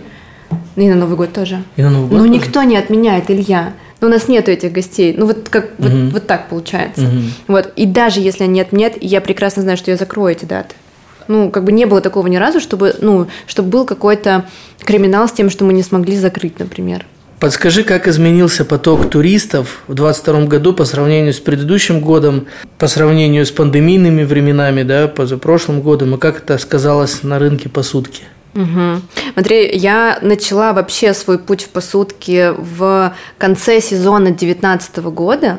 И 0.76 0.88
на 0.88 0.94
Новый 0.96 1.16
год 1.16 1.32
тоже. 1.32 1.62
И 1.76 1.82
на 1.82 1.90
Новый 1.90 2.10
год. 2.10 2.18
Ну, 2.18 2.26
никто 2.26 2.62
не 2.62 2.76
отменяет, 2.76 3.30
Илья. 3.30 3.72
Но 4.00 4.08
у 4.08 4.10
нас 4.10 4.28
нету 4.28 4.50
этих 4.50 4.72
гостей. 4.72 5.14
Ну, 5.16 5.26
вот 5.26 5.48
как 5.48 5.70
угу. 5.78 5.88
вот, 5.88 6.12
вот 6.12 6.26
так 6.26 6.48
получается. 6.48 7.06
Угу. 7.06 7.20
Вот. 7.48 7.72
И 7.76 7.86
даже 7.86 8.20
если 8.20 8.44
они 8.44 8.60
отменят, 8.60 8.94
я 9.00 9.20
прекрасно 9.20 9.62
знаю, 9.62 9.78
что 9.78 9.90
я 9.90 9.96
закрою 9.96 10.32
эти 10.32 10.44
даты. 10.44 10.74
Ну, 11.26 11.50
как 11.50 11.64
бы 11.64 11.72
не 11.72 11.86
было 11.86 12.02
такого 12.02 12.26
ни 12.26 12.36
разу, 12.36 12.60
чтобы, 12.60 12.94
ну, 13.00 13.28
чтобы 13.46 13.70
был 13.70 13.86
какой-то 13.86 14.44
криминал 14.80 15.26
с 15.26 15.32
тем, 15.32 15.48
что 15.48 15.64
мы 15.64 15.72
не 15.72 15.82
смогли 15.82 16.18
закрыть, 16.18 16.58
например. 16.58 17.06
Подскажи, 17.44 17.84
как 17.84 18.08
изменился 18.08 18.64
поток 18.64 19.10
туристов 19.10 19.82
в 19.86 19.92
2022 19.92 20.46
году 20.46 20.72
по 20.72 20.86
сравнению 20.86 21.34
с 21.34 21.40
предыдущим 21.40 22.00
годом, 22.00 22.46
по 22.78 22.86
сравнению 22.86 23.44
с 23.44 23.50
пандемийными 23.50 24.24
временами, 24.24 24.82
да, 24.82 25.08
позапрошлым 25.08 25.82
годом, 25.82 26.14
и 26.14 26.18
как 26.18 26.38
это 26.38 26.56
сказалось 26.56 27.22
на 27.22 27.38
рынке 27.38 27.68
по 27.68 27.82
сутке? 27.82 28.22
Угу. 28.54 29.02
Смотри, 29.34 29.76
я 29.76 30.18
начала 30.22 30.72
вообще 30.72 31.12
свой 31.12 31.38
путь 31.38 31.64
в 31.64 31.68
посудке 31.68 32.52
в 32.52 33.14
конце 33.36 33.82
сезона 33.82 34.28
2019 34.30 34.96
года. 35.12 35.58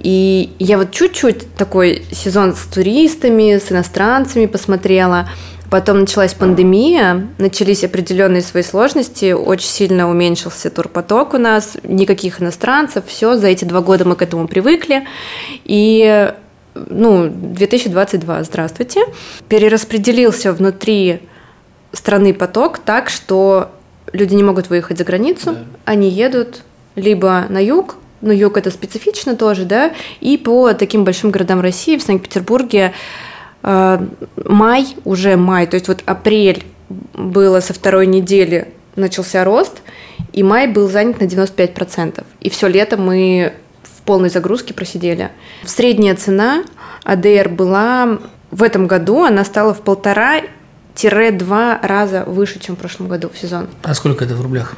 И 0.00 0.52
я 0.58 0.76
вот 0.76 0.90
чуть-чуть 0.90 1.54
такой 1.54 2.04
сезон 2.12 2.54
с 2.54 2.66
туристами, 2.66 3.56
с 3.56 3.72
иностранцами 3.72 4.44
посмотрела. 4.44 5.30
Потом 5.70 6.00
началась 6.00 6.34
пандемия, 6.34 7.28
начались 7.38 7.84
определенные 7.84 8.42
свои 8.42 8.64
сложности, 8.64 9.32
очень 9.32 9.68
сильно 9.68 10.10
уменьшился 10.10 10.68
турпоток 10.68 11.34
у 11.34 11.38
нас, 11.38 11.76
никаких 11.84 12.42
иностранцев, 12.42 13.04
все, 13.06 13.36
за 13.36 13.46
эти 13.46 13.64
два 13.64 13.80
года 13.80 14.04
мы 14.04 14.16
к 14.16 14.22
этому 14.22 14.48
привыкли. 14.48 15.06
И 15.64 16.32
ну, 16.74 17.28
2022, 17.30 18.44
здравствуйте, 18.44 19.02
перераспределился 19.48 20.52
внутри 20.52 21.20
страны 21.92 22.34
поток 22.34 22.78
так, 22.78 23.08
что 23.08 23.70
люди 24.12 24.34
не 24.34 24.42
могут 24.42 24.70
выехать 24.70 24.98
за 24.98 25.04
границу, 25.04 25.52
да. 25.52 25.58
они 25.84 26.08
едут 26.08 26.62
либо 26.96 27.46
на 27.48 27.62
юг, 27.62 27.96
ну, 28.20 28.32
юг 28.32 28.56
это 28.56 28.70
специфично 28.70 29.36
тоже, 29.36 29.64
да, 29.64 29.92
и 30.20 30.36
по 30.36 30.72
таким 30.74 31.04
большим 31.04 31.30
городам 31.30 31.60
России, 31.60 31.96
в 31.96 32.02
Санкт-Петербурге, 32.02 32.92
май, 33.62 34.96
уже 35.04 35.36
май, 35.36 35.66
то 35.66 35.74
есть 35.74 35.88
вот 35.88 36.02
апрель 36.06 36.64
было 37.14 37.60
со 37.60 37.72
второй 37.72 38.06
недели 38.06 38.68
начался 38.96 39.44
рост, 39.44 39.82
и 40.32 40.42
май 40.42 40.66
был 40.66 40.88
занят 40.88 41.20
на 41.20 41.24
95%. 41.24 42.24
И 42.40 42.50
все 42.50 42.66
лето 42.68 42.96
мы 42.96 43.52
в 43.82 44.02
полной 44.02 44.30
загрузке 44.30 44.74
просидели. 44.74 45.30
Средняя 45.64 46.14
цена 46.16 46.64
АДР 47.04 47.48
была 47.48 48.18
в 48.50 48.62
этом 48.62 48.86
году, 48.86 49.24
она 49.24 49.44
стала 49.44 49.74
в 49.74 49.82
полтора-два 49.82 51.78
раза 51.82 52.24
выше, 52.24 52.58
чем 52.58 52.76
в 52.76 52.78
прошлом 52.78 53.08
году 53.08 53.30
в 53.32 53.38
сезон. 53.38 53.68
А 53.82 53.94
сколько 53.94 54.24
это 54.24 54.34
в 54.34 54.42
рублях? 54.42 54.74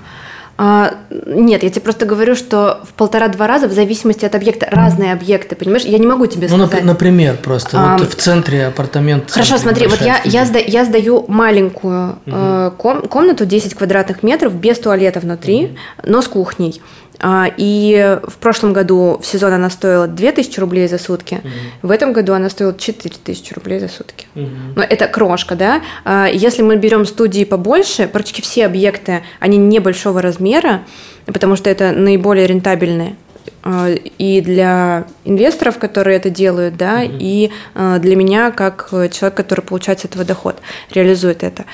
А, 0.65 0.95
нет, 1.27 1.65
я 1.65 1.71
тебе 1.71 1.81
просто 1.81 2.07
говорю, 2.07 2.37
что 2.37 2.83
в 2.89 2.93
полтора-два 2.93 3.49
раза, 3.49 3.67
в 3.67 3.73
зависимости 3.73 4.25
от 4.25 4.37
объекта, 4.37 4.69
разные 4.71 5.13
объекты, 5.13 5.57
понимаешь? 5.57 5.83
Я 5.83 5.99
не 5.99 6.07
могу 6.07 6.27
тебе 6.27 6.47
ну, 6.49 6.57
сказать. 6.57 6.85
Ну, 6.85 6.93
например, 6.93 7.37
просто 7.37 7.77
а, 7.81 7.99
вот 7.99 8.09
в 8.09 8.15
центре 8.15 8.67
апартамент. 8.67 9.29
Хорошо, 9.29 9.59
смотри, 9.59 9.89
вот 9.89 10.01
я, 10.01 10.21
я, 10.25 10.47
сда, 10.47 10.61
я 10.61 10.85
сдаю 10.85 11.25
маленькую 11.27 12.11
угу. 12.11 12.37
э, 12.37 12.71
ком, 12.79 13.03
комнату 13.09 13.45
10 13.45 13.75
квадратных 13.75 14.23
метров 14.23 14.55
без 14.55 14.79
туалета 14.79 15.19
внутри, 15.19 15.65
угу. 15.65 15.77
но 16.05 16.23
с 16.23 16.29
кухней. 16.29 16.81
А, 17.25 17.49
и 17.57 18.19
в 18.27 18.37
прошлом 18.39 18.73
году 18.73 19.19
в 19.23 19.27
сезон 19.27 19.53
она 19.53 19.71
стоила 19.71 20.09
2000 20.09 20.59
рублей 20.59 20.89
за 20.89 20.99
сутки, 20.99 21.35
угу. 21.35 21.89
в 21.89 21.91
этом 21.93 22.13
году 22.13 22.35
она 22.35 22.51
стоила 22.51 22.77
4000 22.77 23.55
рублей 23.55 23.79
за 23.79 23.89
сутки. 23.89 24.27
Угу. 24.35 24.49
Но 24.75 24.83
это 24.83 25.07
крошка, 25.07 25.55
да? 25.55 25.83
А, 26.05 26.27
если 26.27 26.63
мы 26.63 26.77
берем 26.77 27.07
студии 27.07 27.45
побольше, 27.45 28.09
практически 28.09 28.41
все 28.41 28.67
объекты, 28.67 29.23
они 29.39 29.57
небольшого 29.57 30.21
размера, 30.21 30.83
потому 31.27 31.55
что 31.55 31.71
это 31.71 31.93
наиболее 31.93 32.49
рентабельные 32.49 33.15
а, 33.63 33.91
и 33.91 34.41
для 34.41 35.05
инвесторов, 35.25 35.79
которые 35.79 36.17
это 36.17 36.29
делают, 36.29 36.77
да, 36.77 37.05
mm 37.05 37.19
и 37.21 37.53
для 38.01 38.17
меня 38.17 38.51
как 38.51 38.89
человек, 39.13 39.35
который 39.35 39.61
получает 39.61 40.01
с 40.01 40.05
этого 40.05 40.25
доход, 40.25 40.57
реализует 40.91 41.45
это. 41.45 41.65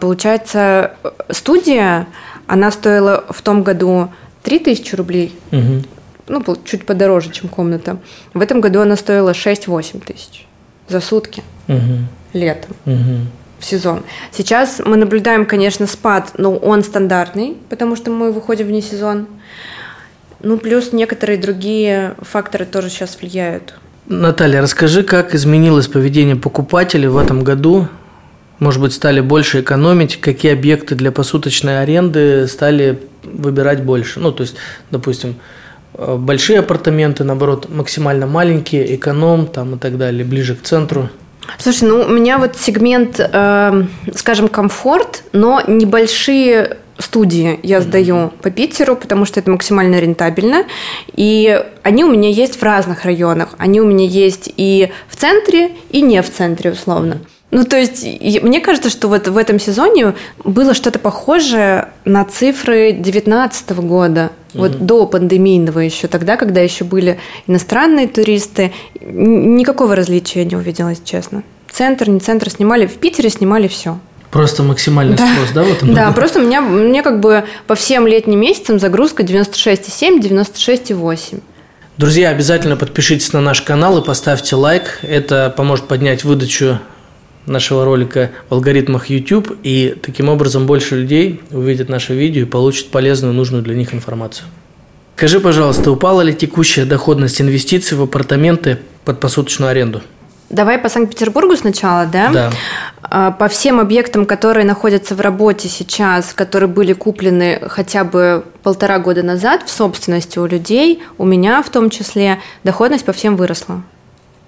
Получается, 0.00 0.92
студия, 1.30 2.06
она 2.46 2.70
стоила 2.70 3.24
в 3.28 3.42
том 3.42 3.62
году 3.62 4.10
3000 4.42 4.94
рублей, 4.94 5.34
угу. 5.50 5.82
ну, 6.28 6.56
чуть 6.64 6.86
подороже, 6.86 7.30
чем 7.30 7.48
комната. 7.48 7.98
В 8.34 8.40
этом 8.40 8.60
году 8.60 8.80
она 8.80 8.96
стоила 8.96 9.30
6-8 9.30 10.04
тысяч 10.04 10.46
за 10.88 11.00
сутки 11.00 11.42
угу. 11.68 12.06
летом. 12.32 12.76
Угу 12.86 13.26
в 13.62 13.64
сезон. 13.64 14.02
Сейчас 14.32 14.82
мы 14.84 14.96
наблюдаем, 14.96 15.46
конечно, 15.46 15.86
спад, 15.86 16.32
но 16.36 16.56
он 16.56 16.82
стандартный, 16.82 17.56
потому 17.68 17.96
что 17.96 18.10
мы 18.10 18.32
выходим 18.32 18.66
вне 18.66 18.82
сезон. 18.82 19.28
Ну, 20.40 20.58
плюс 20.58 20.92
некоторые 20.92 21.38
другие 21.38 22.14
факторы 22.20 22.66
тоже 22.66 22.90
сейчас 22.90 23.16
влияют. 23.20 23.74
Наталья, 24.06 24.60
расскажи, 24.60 25.04
как 25.04 25.34
изменилось 25.34 25.86
поведение 25.86 26.34
покупателей 26.34 27.06
в 27.06 27.16
этом 27.16 27.44
году 27.44 27.86
может 28.58 28.80
быть, 28.80 28.92
стали 28.92 29.20
больше 29.20 29.60
экономить, 29.60 30.20
какие 30.20 30.52
объекты 30.52 30.94
для 30.94 31.12
посуточной 31.12 31.82
аренды 31.82 32.46
стали 32.46 33.00
выбирать 33.24 33.82
больше. 33.82 34.20
Ну, 34.20 34.32
то 34.32 34.42
есть, 34.42 34.56
допустим, 34.90 35.36
э, 35.94 36.16
большие 36.16 36.60
апартаменты, 36.60 37.24
наоборот, 37.24 37.68
максимально 37.68 38.26
маленькие, 38.26 38.94
эконом 38.94 39.46
там 39.46 39.74
и 39.74 39.78
так 39.78 39.98
далее, 39.98 40.24
ближе 40.24 40.54
к 40.54 40.62
центру. 40.62 41.08
Слушай, 41.58 41.88
ну 41.88 42.02
у 42.02 42.08
меня 42.08 42.38
вот 42.38 42.56
сегмент, 42.56 43.18
э, 43.18 43.84
скажем, 44.14 44.48
комфорт, 44.48 45.24
но 45.32 45.60
небольшие 45.66 46.78
студии 46.98 47.58
я 47.62 47.80
сдаю 47.80 48.32
по 48.42 48.50
Питеру, 48.50 48.96
потому 48.96 49.24
что 49.24 49.40
это 49.40 49.50
максимально 49.50 49.98
рентабельно. 49.98 50.64
И 51.14 51.62
они 51.82 52.04
у 52.04 52.10
меня 52.10 52.30
есть 52.30 52.56
в 52.56 52.62
разных 52.62 53.04
районах. 53.04 53.50
Они 53.58 53.80
у 53.80 53.86
меня 53.86 54.06
есть 54.06 54.52
и 54.56 54.90
в 55.08 55.16
центре, 55.16 55.72
и 55.90 56.00
не 56.00 56.22
в 56.22 56.30
центре, 56.30 56.70
условно. 56.70 57.18
Mm-hmm. 57.52 57.58
Ну, 57.58 57.64
то 57.64 57.76
есть, 57.76 58.04
мне 58.42 58.60
кажется, 58.60 58.88
что 58.88 59.08
вот 59.08 59.28
в 59.28 59.36
этом 59.36 59.60
сезоне 59.60 60.14
было 60.42 60.72
что-то 60.72 60.98
похожее 60.98 61.88
на 62.06 62.24
цифры 62.24 62.92
2019 62.92 63.70
года, 63.72 64.30
угу. 64.54 64.62
вот 64.62 64.84
до 64.84 65.06
пандемийного 65.06 65.80
еще, 65.80 66.08
тогда, 66.08 66.36
когда 66.36 66.60
еще 66.60 66.84
были 66.84 67.18
иностранные 67.46 68.08
туристы. 68.08 68.72
Никакого 69.00 69.94
различия 69.94 70.46
не 70.46 70.56
увидела, 70.56 70.88
если 70.88 71.04
честно. 71.04 71.42
Центр, 71.70 72.08
не 72.08 72.20
центр 72.20 72.48
снимали. 72.50 72.86
В 72.86 72.94
Питере 72.94 73.28
снимали 73.28 73.68
все. 73.68 73.98
Просто 74.30 74.62
максимальный 74.62 75.16
да. 75.16 75.26
спрос, 75.30 75.50
да, 75.54 75.62
в 75.62 75.70
этом 75.70 75.88
году? 75.88 76.00
Да, 76.00 76.12
просто 76.12 76.40
у 76.40 76.42
меня, 76.42 76.62
мне 76.62 77.02
как 77.02 77.20
бы 77.20 77.44
по 77.66 77.74
всем 77.74 78.06
летним 78.06 78.40
месяцам 78.40 78.78
загрузка 78.78 79.24
96,7, 79.24 80.20
96,8. 80.22 81.42
Друзья, 81.98 82.30
обязательно 82.30 82.76
подпишитесь 82.76 83.34
на 83.34 83.42
наш 83.42 83.60
канал 83.60 83.98
и 83.98 84.04
поставьте 84.04 84.56
лайк. 84.56 85.00
Это 85.02 85.52
поможет 85.54 85.86
поднять 85.86 86.24
выдачу 86.24 86.78
нашего 87.46 87.84
ролика 87.84 88.30
в 88.48 88.54
алгоритмах 88.54 89.10
YouTube, 89.10 89.58
и 89.62 89.96
таким 90.00 90.28
образом 90.28 90.66
больше 90.66 90.96
людей 90.96 91.40
увидят 91.50 91.88
наше 91.88 92.14
видео 92.14 92.42
и 92.42 92.46
получат 92.46 92.88
полезную, 92.88 93.34
нужную 93.34 93.62
для 93.62 93.74
них 93.74 93.94
информацию. 93.94 94.46
Скажи, 95.16 95.40
пожалуйста, 95.40 95.90
упала 95.90 96.22
ли 96.22 96.34
текущая 96.34 96.84
доходность 96.84 97.40
инвестиций 97.40 97.96
в 97.96 98.02
апартаменты 98.02 98.78
под 99.04 99.20
посуточную 99.20 99.70
аренду? 99.70 100.02
Давай 100.50 100.78
по 100.78 100.88
Санкт-Петербургу 100.88 101.56
сначала, 101.56 102.06
да? 102.06 102.28
Да. 102.30 102.50
А, 103.02 103.30
по 103.30 103.48
всем 103.48 103.80
объектам, 103.80 104.26
которые 104.26 104.66
находятся 104.66 105.14
в 105.14 105.20
работе 105.20 105.68
сейчас, 105.68 106.34
которые 106.34 106.68
были 106.68 106.92
куплены 106.92 107.58
хотя 107.68 108.04
бы 108.04 108.44
полтора 108.62 108.98
года 108.98 109.22
назад 109.22 109.62
в 109.64 109.70
собственности 109.70 110.38
у 110.38 110.46
людей, 110.46 111.02
у 111.16 111.24
меня 111.24 111.62
в 111.62 111.70
том 111.70 111.88
числе, 111.88 112.38
доходность 112.64 113.04
по 113.04 113.12
всем 113.12 113.36
выросла 113.36 113.82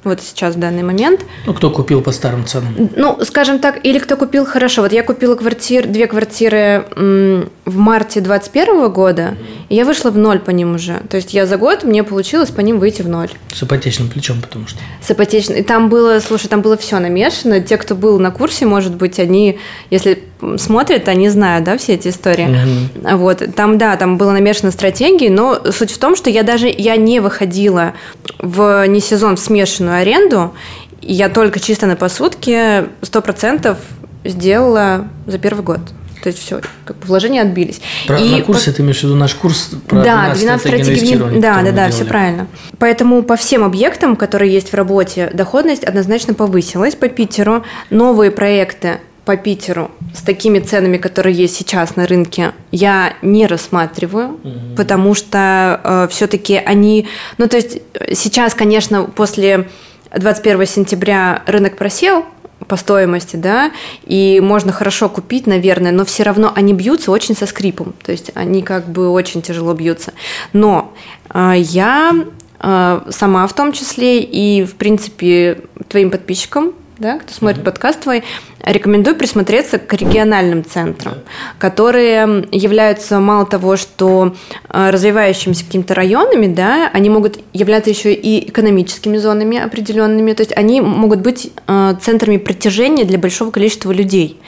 вот 0.05 0.21
сейчас 0.21 0.55
в 0.55 0.59
данный 0.59 0.83
момент. 0.83 1.21
Ну, 1.47 1.55
кто 1.55 1.71
купил 1.71 2.01
по 2.01 2.13
старым 2.13 2.45
ценам? 2.47 2.91
Ну, 2.97 3.19
скажем 3.25 3.59
так, 3.59 3.85
или 3.85 3.99
кто 3.99 4.17
купил 4.17 4.45
хорошо. 4.45 4.83
Вот 4.83 4.93
я 4.93 5.03
купила 5.03 5.35
квартир, 5.35 5.87
две 5.87 6.07
квартиры 6.07 6.87
в 6.95 7.77
марте 7.77 8.21
2021 8.21 8.93
года, 8.93 9.37
и 9.69 9.75
я 9.75 9.85
вышла 9.85 10.11
в 10.11 10.19
ноль 10.19 10.39
по 10.39 10.51
ним 10.51 10.75
уже. 10.75 11.01
То 11.09 11.17
есть 11.17 11.35
я 11.35 11.47
за 11.47 11.57
год, 11.57 11.85
мне 11.85 12.05
получилось 12.05 12.51
по 12.51 12.61
ним 12.61 12.79
выйти 12.79 13.03
в 13.03 13.09
ноль. 13.09 13.31
С 13.53 13.63
ипотечным 13.63 14.09
плечом, 14.09 14.41
потому 14.41 14.67
что. 14.67 14.79
С 15.03 15.11
ипотечным. 15.11 15.59
И 15.59 15.63
там 15.63 15.89
было, 15.89 16.21
слушай, 16.21 16.49
там 16.49 16.63
было 16.63 16.77
все 16.77 16.99
намешано. 16.99 17.61
Те, 17.61 17.77
кто 17.77 17.95
был 17.95 18.19
на 18.19 18.31
курсе, 18.31 18.67
может 18.67 18.95
быть, 18.95 19.19
они, 19.19 19.59
если 19.91 20.23
смотрят, 20.57 21.09
они 21.09 21.29
знают, 21.29 21.65
да, 21.65 21.77
все 21.79 21.95
эти 21.95 22.09
истории. 22.09 22.49
Mm-hmm. 22.49 23.17
Вот, 23.17 23.43
там, 23.55 23.79
да, 23.79 23.97
там 23.97 24.19
было 24.19 24.33
намешано 24.33 24.71
стратегии, 24.71 25.29
но 25.29 25.61
суть 25.71 25.91
в 25.91 25.99
том, 25.99 26.17
что 26.17 26.31
я 26.31 26.43
даже, 26.43 26.69
я 26.69 26.97
не 26.97 27.21
выходила 27.21 27.95
в 28.39 28.87
не 28.87 29.01
сезон 29.01 29.37
в 29.37 29.41
смешанную 29.41 30.01
аренду, 30.01 30.55
я 31.01 31.29
только 31.29 31.61
чисто 31.61 31.87
на 31.87 31.97
посудке 31.97 32.87
100% 33.03 33.77
сделала 34.25 35.09
за 35.27 35.39
первый 35.39 35.63
год. 35.63 35.81
То 36.23 36.29
есть 36.29 36.41
все, 36.41 36.63
как 36.87 36.97
бы 36.97 37.07
вложения 37.07 37.43
отбились. 37.43 37.83
Про, 38.07 38.19
и 38.19 38.31
на 38.31 38.41
курсе 38.41 38.71
по... 38.71 38.77
ты 38.79 38.83
имеешь 38.83 39.01
в 39.01 39.03
виду 39.03 39.15
наш 39.15 39.35
курс 39.35 39.69
про 39.87 40.03
да, 40.03 40.35
12 40.35 40.67
стратегий 40.67 41.17
Да, 41.39 41.61
да, 41.63 41.71
да, 41.71 41.91
все 41.91 42.07
правильно. 42.07 42.47
Поэтому 42.79 43.23
по 43.23 43.37
всем 43.37 43.63
объектам, 43.63 44.17
которые 44.17 44.51
есть 44.51 44.71
в 44.71 44.75
работе, 44.75 45.31
доходность 45.35 45.85
однозначно 45.85 46.33
повысилась 46.33 46.95
по 46.95 47.09
Питеру. 47.09 47.63
Новые 47.91 48.31
проекты 48.31 49.01
по 49.25 49.37
Питеру 49.37 49.91
с 50.15 50.23
такими 50.23 50.59
ценами, 50.59 50.99
которые 50.99 51.35
есть 51.35 51.57
сейчас 51.57 51.97
на 51.97 52.07
рынке, 52.07 52.53
я 52.71 53.15
не 53.23 53.47
рассматриваю, 53.47 54.35
угу. 54.43 54.77
потому 54.77 55.15
что 55.15 55.81
э, 55.83 56.09
все-таки 56.11 56.57
они, 56.57 57.09
ну 57.39 57.49
то 57.49 57.57
есть 57.57 57.79
сейчас, 58.13 58.55
конечно, 58.55 59.05
после 59.05 59.69
21 60.15 60.67
сентября 60.67 61.43
рынок 61.47 61.77
просел 61.77 62.27
по 62.69 62.77
стоимости, 62.77 63.37
да, 63.37 63.73
и 64.05 64.41
можно 64.43 64.73
хорошо 64.73 65.09
купить, 65.09 65.47
наверное, 65.47 65.93
но 65.93 66.05
все 66.05 66.23
равно 66.23 66.53
они 66.55 66.73
бьются 66.73 67.11
очень 67.11 67.37
со 67.37 67.47
скрипом, 67.47 67.95
то 68.03 68.13
есть 68.13 68.31
они 68.35 68.63
как 68.63 68.89
бы 68.89 69.09
очень 69.09 69.43
тяжело 69.43 69.73
бьются. 69.75 70.13
Но 70.53 70.93
э, 71.33 71.55
я 71.57 72.13
э, 72.61 73.01
сама 73.09 73.47
в 73.47 73.53
том 73.55 73.73
числе 73.73 74.21
и, 74.21 74.65
в 74.65 74.75
принципе, 74.75 75.63
твоим 75.89 76.11
подписчикам 76.11 76.75
да, 76.99 77.19
кто 77.19 77.35
смотрит 77.35 77.61
mm-hmm. 77.61 77.65
подкаст 77.65 78.01
твой, 78.01 78.23
рекомендую 78.65 79.17
присмотреться 79.17 79.79
к 79.79 79.93
региональным 79.95 80.65
центрам, 80.65 81.15
которые 81.59 82.49
являются 82.51 83.21
мало 83.21 83.47
того, 83.47 83.77
что 83.77 84.35
э, 84.69 84.91
развивающимися 84.91 85.65
какими-то 85.65 85.95
районами, 85.95 86.47
да, 86.47 86.91
они 86.93 87.11
могут 87.11 87.39
являться 87.53 87.91
еще 87.91 88.13
и 88.15 88.49
экономическими 88.49 89.17
зонами 89.19 89.59
определенными, 89.59 90.33
то 90.33 90.43
есть 90.43 90.57
они 90.57 90.81
могут 90.81 91.21
быть 91.21 91.53
э, 91.67 91.95
центрами 92.01 92.39
притяжения 92.39 93.05
для 93.05 93.19
большого 93.19 93.51
количества 93.51 93.93
людей, 93.93 94.41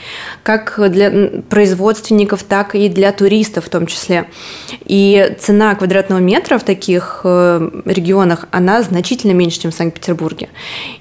как 0.43 0.81
для 0.91 1.43
производственников, 1.49 2.43
так 2.43 2.75
и 2.75 2.89
для 2.89 3.13
туристов 3.13 3.67
в 3.67 3.69
том 3.69 3.87
числе. 3.87 4.29
И 4.85 5.37
цена 5.39 5.75
квадратного 5.75 6.21
метра 6.21 6.59
в 6.59 6.65
таких 6.65 7.21
э, 7.25 7.71
регионах, 7.85 8.47
она 8.51 8.83
значительно 8.83 9.33
меньше, 9.33 9.61
чем 9.61 9.71
в 9.71 9.75
Санкт-Петербурге. 9.75 10.49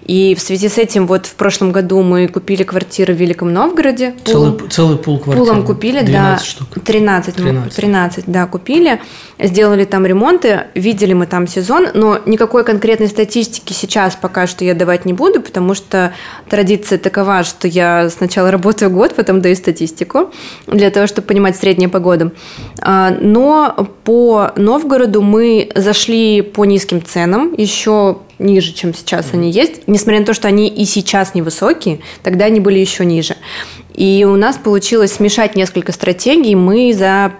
И 0.05 0.35
в 0.35 0.41
связи 0.41 0.67
с 0.67 0.77
этим 0.77 1.07
вот 1.07 1.25
в 1.25 1.35
прошлом 1.35 1.71
году 1.71 2.01
мы 2.01 2.27
купили 2.27 2.63
квартиры 3.05 3.13
в 3.13 3.17
Великом 3.17 3.53
Новгороде. 3.53 4.15
Целый, 4.23 4.53
пул, 4.53 4.67
целый 4.69 4.97
пул 4.97 5.19
квартир. 5.19 5.45
Пулом 5.45 5.65
купили, 5.65 6.01
12 6.01 6.11
да. 6.11 6.37
штук. 6.37 6.67
13, 6.83 7.35
13. 7.35 7.75
13, 7.75 8.23
да, 8.27 8.45
купили. 8.47 8.99
Сделали 9.39 9.85
там 9.85 10.05
ремонты, 10.05 10.63
видели 10.75 11.13
мы 11.13 11.27
там 11.27 11.47
сезон, 11.47 11.87
но 11.93 12.19
никакой 12.25 12.63
конкретной 12.63 13.07
статистики 13.07 13.73
сейчас 13.73 14.15
пока 14.15 14.47
что 14.47 14.65
я 14.65 14.73
давать 14.73 15.05
не 15.05 15.13
буду, 15.13 15.41
потому 15.41 15.75
что 15.75 16.13
традиция 16.49 16.97
такова, 16.97 17.43
что 17.43 17.67
я 17.67 18.09
сначала 18.09 18.51
работаю 18.51 18.89
год, 18.91 19.15
потом 19.15 19.41
даю 19.41 19.55
статистику, 19.55 20.31
для 20.67 20.89
того, 20.89 21.07
чтобы 21.07 21.27
понимать 21.27 21.55
среднюю 21.55 21.89
погоду. 21.89 22.31
А, 22.81 23.11
но 23.19 23.87
по 24.03 24.51
Новгороду 24.55 25.21
мы 25.21 25.69
зашли 25.75 26.41
по 26.41 26.65
низким 26.65 27.03
ценам, 27.03 27.53
еще 27.57 28.17
ниже, 28.39 28.73
чем 28.73 28.93
сейчас 28.93 29.27
они 29.33 29.51
есть. 29.51 29.87
Несмотря 29.87 30.19
на 30.19 30.25
то, 30.25 30.33
что 30.33 30.47
они 30.47 30.67
и 30.67 30.85
сейчас 30.85 31.33
невысокие, 31.33 31.99
тогда 32.23 32.45
они 32.45 32.59
были 32.59 32.79
еще 32.79 33.05
ниже. 33.05 33.35
И 33.93 34.25
у 34.29 34.35
нас 34.35 34.57
получилось 34.57 35.13
смешать 35.13 35.55
несколько 35.55 35.91
стратегий. 35.91 36.55
Мы 36.55 36.93
за 36.93 37.33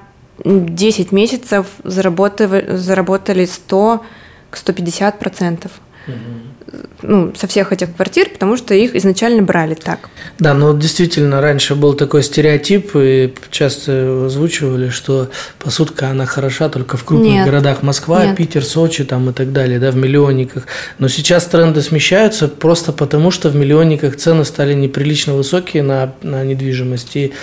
10 0.43 1.11
месяцев 1.11 1.67
заработали, 1.83 2.75
заработали 2.75 3.45
100 3.45 4.03
к 4.51 4.57
150 4.57 5.19
процентов. 5.19 5.71
Угу 6.07 6.55
ну, 7.01 7.33
со 7.35 7.47
всех 7.47 7.71
этих 7.71 7.95
квартир, 7.95 8.29
потому 8.29 8.57
что 8.57 8.73
их 8.73 8.95
изначально 8.95 9.41
брали 9.41 9.75
так. 9.75 10.09
Да, 10.39 10.53
но 10.53 10.73
действительно 10.73 11.41
раньше 11.41 11.75
был 11.75 11.93
такой 11.93 12.23
стереотип, 12.23 12.91
и 12.95 13.33
часто 13.51 14.25
озвучивали, 14.25 14.89
что 14.89 15.29
посудка, 15.59 16.09
она 16.09 16.25
хороша 16.25 16.69
только 16.69 16.97
в 16.97 17.03
крупных 17.03 17.31
Нет. 17.31 17.45
городах 17.45 17.83
Москва, 17.83 18.25
Нет. 18.25 18.35
Питер, 18.35 18.63
Сочи 18.65 19.03
там 19.03 19.29
и 19.29 19.33
так 19.33 19.53
далее, 19.53 19.79
да, 19.79 19.91
в 19.91 19.95
миллионниках. 19.95 20.65
Но 20.97 21.07
сейчас 21.07 21.45
тренды 21.45 21.81
смещаются 21.81 22.47
просто 22.47 22.91
потому, 22.91 23.31
что 23.31 23.49
в 23.49 23.55
миллионниках 23.55 24.15
цены 24.15 24.45
стали 24.45 24.73
неприлично 24.73 25.33
высокие 25.33 25.83
на, 25.83 26.13
на 26.21 26.43
недвижимость, 26.43 27.15
и 27.15 27.33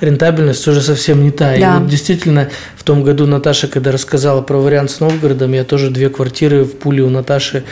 рентабельность 0.00 0.66
уже 0.66 0.80
совсем 0.80 1.22
не 1.22 1.30
та. 1.30 1.56
Да. 1.56 1.76
И 1.76 1.78
вот 1.80 1.88
действительно 1.88 2.48
в 2.76 2.84
том 2.84 3.04
году 3.04 3.26
Наташа, 3.26 3.68
когда 3.68 3.92
рассказала 3.92 4.42
про 4.42 4.58
вариант 4.58 4.90
с 4.90 5.00
Новгородом, 5.00 5.52
я 5.52 5.64
тоже 5.64 5.90
две 5.90 6.08
квартиры 6.08 6.64
в 6.64 6.72
пуле 6.72 7.02
у 7.02 7.10
Наташи 7.10 7.64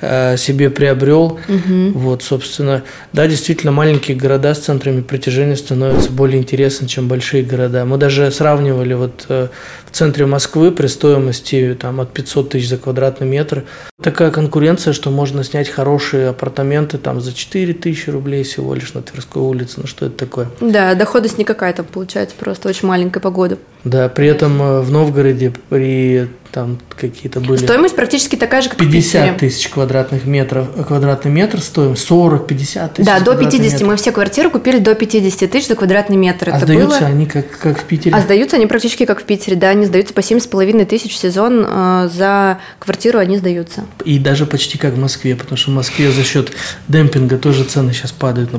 себе 0.00 0.70
приобрел. 0.70 1.38
Угу. 1.48 1.98
Вот, 1.98 2.22
собственно, 2.22 2.82
да, 3.12 3.26
действительно, 3.26 3.72
маленькие 3.72 4.16
города 4.16 4.54
с 4.54 4.58
центрами 4.58 5.00
притяжения 5.00 5.56
становятся 5.56 6.10
более 6.10 6.38
интересны, 6.38 6.86
чем 6.86 7.08
большие 7.08 7.42
города. 7.42 7.84
Мы 7.84 7.96
даже 7.96 8.30
сравнивали 8.30 8.94
вот 8.94 9.26
э, 9.28 9.48
в 9.86 9.90
центре 9.90 10.26
Москвы 10.26 10.72
при 10.72 10.86
стоимости 10.86 11.76
там, 11.80 12.00
от 12.00 12.12
500 12.12 12.50
тысяч 12.50 12.68
за 12.68 12.76
квадратный 12.76 13.26
метр. 13.26 13.64
Такая 14.02 14.30
конкуренция, 14.30 14.92
что 14.92 15.10
можно 15.10 15.42
снять 15.44 15.68
хорошие 15.68 16.28
апартаменты 16.28 16.98
там 16.98 17.20
за 17.20 17.32
4 17.32 17.72
тысячи 17.74 18.10
рублей 18.10 18.42
всего 18.42 18.74
лишь 18.74 18.92
на 18.94 19.02
Тверской 19.02 19.42
улице. 19.42 19.74
Ну 19.78 19.86
что 19.86 20.06
это 20.06 20.16
такое? 20.16 20.48
Да, 20.60 20.94
доходность 20.94 21.38
никакая 21.38 21.72
там 21.72 21.86
получается, 21.86 22.36
просто 22.38 22.68
очень 22.68 22.86
маленькая 22.88 23.20
погода. 23.20 23.58
Да, 23.86 24.08
при 24.08 24.26
этом 24.26 24.60
э, 24.60 24.80
в 24.80 24.90
Новгороде 24.90 25.52
при 25.68 26.28
там 26.50 26.78
какие-то 26.88 27.38
были... 27.38 27.58
Стоимость 27.58 27.94
практически 27.94 28.34
такая 28.34 28.62
же, 28.62 28.68
как 28.68 28.78
50 28.78 29.36
тысяч 29.36 29.68
квадратных 29.68 30.24
метров, 30.24 30.66
квадратный 30.88 31.30
метр 31.30 31.60
стоимость, 31.60 32.02
40, 32.04 32.48
50 32.48 32.94
тысяч 32.94 33.06
Да, 33.06 33.20
до 33.20 33.36
50. 33.36 33.60
Метр. 33.60 33.84
Мы 33.84 33.96
все 33.96 34.10
квартиры 34.10 34.50
купили 34.50 34.78
до 34.78 34.96
50 34.96 35.48
тысяч 35.48 35.68
за 35.68 35.76
квадратный 35.76 36.16
метр. 36.16 36.48
А 36.50 36.56
Это 36.56 36.66
сдаются 36.66 36.98
было... 36.98 37.08
они 37.08 37.26
как, 37.26 37.48
как 37.58 37.78
в 37.78 37.84
Питере? 37.84 38.16
А 38.16 38.20
сдаются 38.20 38.56
они 38.56 38.66
практически 38.66 39.04
как 39.04 39.20
в 39.20 39.24
Питере, 39.24 39.54
да, 39.54 39.68
они 39.68 39.86
сдаются 39.86 40.14
по 40.14 40.20
7,5 40.20 40.84
тысяч 40.86 41.14
в 41.14 41.16
сезон 41.16 41.64
э, 41.64 42.08
за 42.12 42.58
квартиру 42.80 43.20
они 43.20 43.36
сдаются. 43.36 43.84
И 44.04 44.18
даже 44.18 44.46
почти 44.46 44.78
как 44.78 44.94
в 44.94 44.98
Москве, 44.98 45.36
потому 45.36 45.56
что 45.56 45.70
в 45.70 45.74
Москве 45.74 46.10
за 46.10 46.24
счет 46.24 46.50
демпинга 46.88 47.38
тоже 47.38 47.62
цены 47.62 47.92
сейчас 47.92 48.10
падают. 48.10 48.50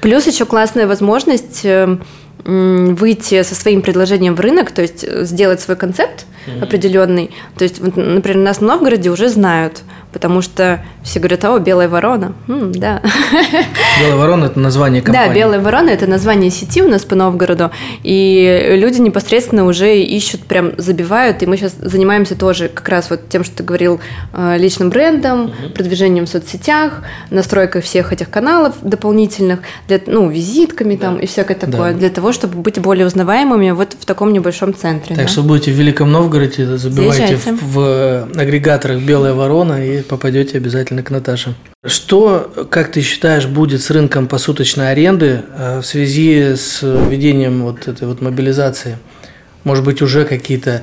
Плюс 0.00 0.26
еще 0.26 0.46
классная 0.46 0.86
возможность 0.86 1.60
э, 1.64 1.96
выйти 2.44 3.42
со 3.42 3.54
своим 3.54 3.82
предложением 3.82 4.34
в 4.34 4.40
рынок, 4.40 4.70
то 4.70 4.82
есть 4.82 5.02
э, 5.02 5.24
сделать 5.24 5.60
свой 5.60 5.76
концепт 5.76 6.26
mm-hmm. 6.46 6.62
определенный. 6.62 7.30
То 7.56 7.64
есть, 7.64 7.80
вот, 7.80 7.96
например, 7.96 8.38
нас 8.38 8.58
в 8.58 8.62
Новгороде 8.62 9.10
уже 9.10 9.28
знают, 9.28 9.82
потому 10.14 10.42
что 10.42 10.84
все 11.02 11.18
говорят, 11.18 11.44
о, 11.44 11.58
белая 11.58 11.88
ворона. 11.88 12.34
М, 12.48 12.72
да. 12.72 13.02
Белая 14.00 14.16
ворона– 14.16 14.44
это 14.46 14.60
название 14.60 15.02
компании. 15.02 15.28
Да, 15.28 15.34
белая 15.34 15.60
ворона– 15.60 15.88
это 15.90 16.06
название 16.06 16.50
сети 16.50 16.82
у 16.82 16.88
нас 16.88 17.04
по 17.04 17.16
Новгороду, 17.16 17.70
и 18.02 18.76
люди 18.78 19.00
непосредственно 19.00 19.66
уже 19.66 19.98
ищут, 19.98 20.42
прям 20.42 20.72
забивают, 20.78 21.42
и 21.42 21.46
мы 21.46 21.56
сейчас 21.56 21.74
занимаемся 21.78 22.36
тоже 22.36 22.68
как 22.68 22.88
раз 22.88 23.10
вот 23.10 23.28
тем, 23.28 23.44
что 23.44 23.56
ты 23.56 23.64
говорил, 23.64 24.00
э, 24.32 24.56
личным 24.56 24.90
брендом, 24.90 25.46
угу. 25.46 25.52
продвижением 25.74 26.26
в 26.26 26.28
соцсетях, 26.28 27.02
настройкой 27.30 27.82
всех 27.82 28.12
этих 28.12 28.30
каналов 28.30 28.74
дополнительных, 28.82 29.60
для, 29.88 30.00
ну, 30.06 30.28
визитками 30.28 30.94
да. 30.94 31.06
там 31.06 31.18
и 31.18 31.26
всякое 31.26 31.54
такое, 31.54 31.92
да. 31.92 31.98
для 31.98 32.10
того, 32.10 32.32
чтобы 32.32 32.56
быть 32.58 32.78
более 32.80 33.06
узнаваемыми 33.06 33.72
вот 33.72 33.96
в 33.98 34.04
таком 34.04 34.32
небольшом 34.32 34.74
центре. 34.74 35.16
Так 35.16 35.26
да? 35.26 35.30
что 35.30 35.42
будете 35.42 35.72
в 35.72 35.74
Великом 35.74 36.12
Новгороде, 36.12 36.33
Новгороде, 36.34 36.76
забивайте 36.76 37.36
в, 37.36 37.62
в 37.62 38.28
агрегаторах 38.36 39.00
«Белая 39.00 39.34
ворона» 39.34 39.86
и 39.86 40.02
попадете 40.02 40.58
обязательно 40.58 41.02
к 41.02 41.10
Наташе. 41.10 41.54
Что, 41.86 42.52
как 42.70 42.90
ты 42.90 43.02
считаешь, 43.02 43.46
будет 43.46 43.82
с 43.82 43.90
рынком 43.90 44.26
посуточной 44.26 44.90
аренды 44.90 45.42
э, 45.56 45.80
в 45.80 45.86
связи 45.86 46.56
с 46.56 46.82
введением 46.82 47.62
вот 47.62 47.86
этой 47.86 48.08
вот 48.08 48.20
мобилизации? 48.20 48.98
Может 49.62 49.84
быть, 49.84 50.02
уже 50.02 50.24
какие-то 50.24 50.82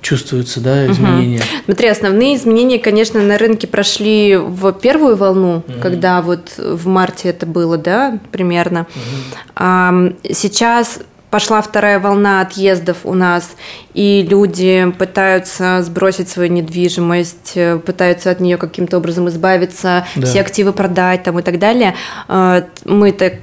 чувствуются, 0.00 0.60
да, 0.60 0.86
изменения? 0.86 1.38
Угу. 1.38 1.64
Смотри, 1.66 1.88
основные 1.88 2.36
изменения, 2.36 2.78
конечно, 2.78 3.22
на 3.22 3.36
рынке 3.36 3.66
прошли 3.66 4.36
в 4.36 4.72
первую 4.72 5.16
волну, 5.16 5.56
угу. 5.56 5.80
когда 5.82 6.22
вот 6.22 6.54
в 6.56 6.86
марте 6.86 7.28
это 7.28 7.44
было, 7.44 7.76
да, 7.76 8.18
примерно. 8.32 8.86
Угу. 8.94 9.38
А, 9.56 10.12
сейчас 10.32 11.00
пошла 11.36 11.60
вторая 11.60 12.00
волна 12.00 12.40
отъездов 12.40 12.96
у 13.04 13.12
нас, 13.12 13.56
и 13.92 14.26
люди 14.26 14.90
пытаются 14.98 15.82
сбросить 15.82 16.30
свою 16.30 16.50
недвижимость, 16.50 17.52
э, 17.56 17.76
пытаются 17.76 18.30
от 18.30 18.40
нее 18.40 18.56
каким-то 18.56 18.96
образом 18.96 19.28
избавиться, 19.28 20.06
да. 20.16 20.26
все 20.26 20.40
активы 20.40 20.72
продать 20.72 21.24
там 21.24 21.38
и 21.38 21.42
так 21.42 21.58
далее. 21.58 21.94
Э, 22.28 22.62
мы 22.86 23.12
так 23.12 23.34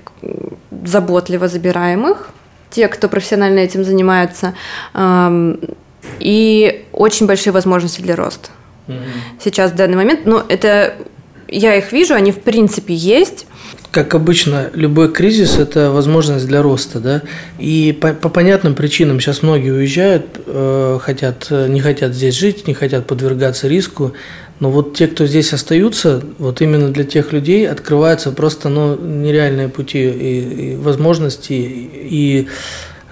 заботливо 0.84 1.48
забираем 1.48 2.10
их, 2.10 2.32
те, 2.72 2.88
кто 2.88 3.08
профессионально 3.10 3.60
этим 3.60 3.84
занимается, 3.84 4.56
эм, 4.96 5.60
и 6.18 6.88
очень 6.94 7.28
большие 7.28 7.54
возможности 7.54 8.02
для 8.02 8.16
роста. 8.16 8.50
Угу. 8.88 8.96
Сейчас 9.44 9.72
в 9.72 9.76
данный 9.76 9.98
момент, 9.98 10.26
но 10.26 10.44
это 10.50 10.96
я 11.48 11.76
их 11.76 11.92
вижу, 11.92 12.16
они 12.16 12.32
в 12.32 12.42
принципе 12.42 12.96
есть 12.96 13.46
как 13.94 14.16
обычно, 14.16 14.72
любой 14.74 15.14
кризис– 15.14 15.58
это 15.60 15.92
возможность 15.92 16.48
для 16.48 16.64
роста, 16.64 17.00
да, 17.00 17.22
и 17.60 17.96
по, 18.02 18.14
по 18.14 18.28
понятным 18.28 18.74
причинам 18.74 19.20
сейчас 19.20 19.44
многие 19.44 19.70
уезжают, 19.70 20.26
э, 20.48 20.98
хотят, 21.00 21.52
не 21.52 21.80
хотят 21.80 22.16
здесь 22.16 22.34
жить, 22.34 22.68
не 22.68 22.74
хотят 22.74 23.06
подвергаться 23.06 23.68
риску, 23.68 24.14
но 24.60 24.72
вот 24.72 24.96
те, 24.96 25.06
кто 25.06 25.28
здесь 25.28 25.54
остаются, 25.54 26.24
вот 26.40 26.60
именно 26.62 26.90
для 26.90 27.04
тех 27.04 27.34
людей 27.34 27.70
открываются 27.70 28.32
просто 28.32 28.70
ну, 28.70 28.96
нереальные 28.96 29.70
пути 29.70 30.10
и, 30.10 30.72
и 30.72 30.76
возможности, 30.76 31.54
и 31.54 32.48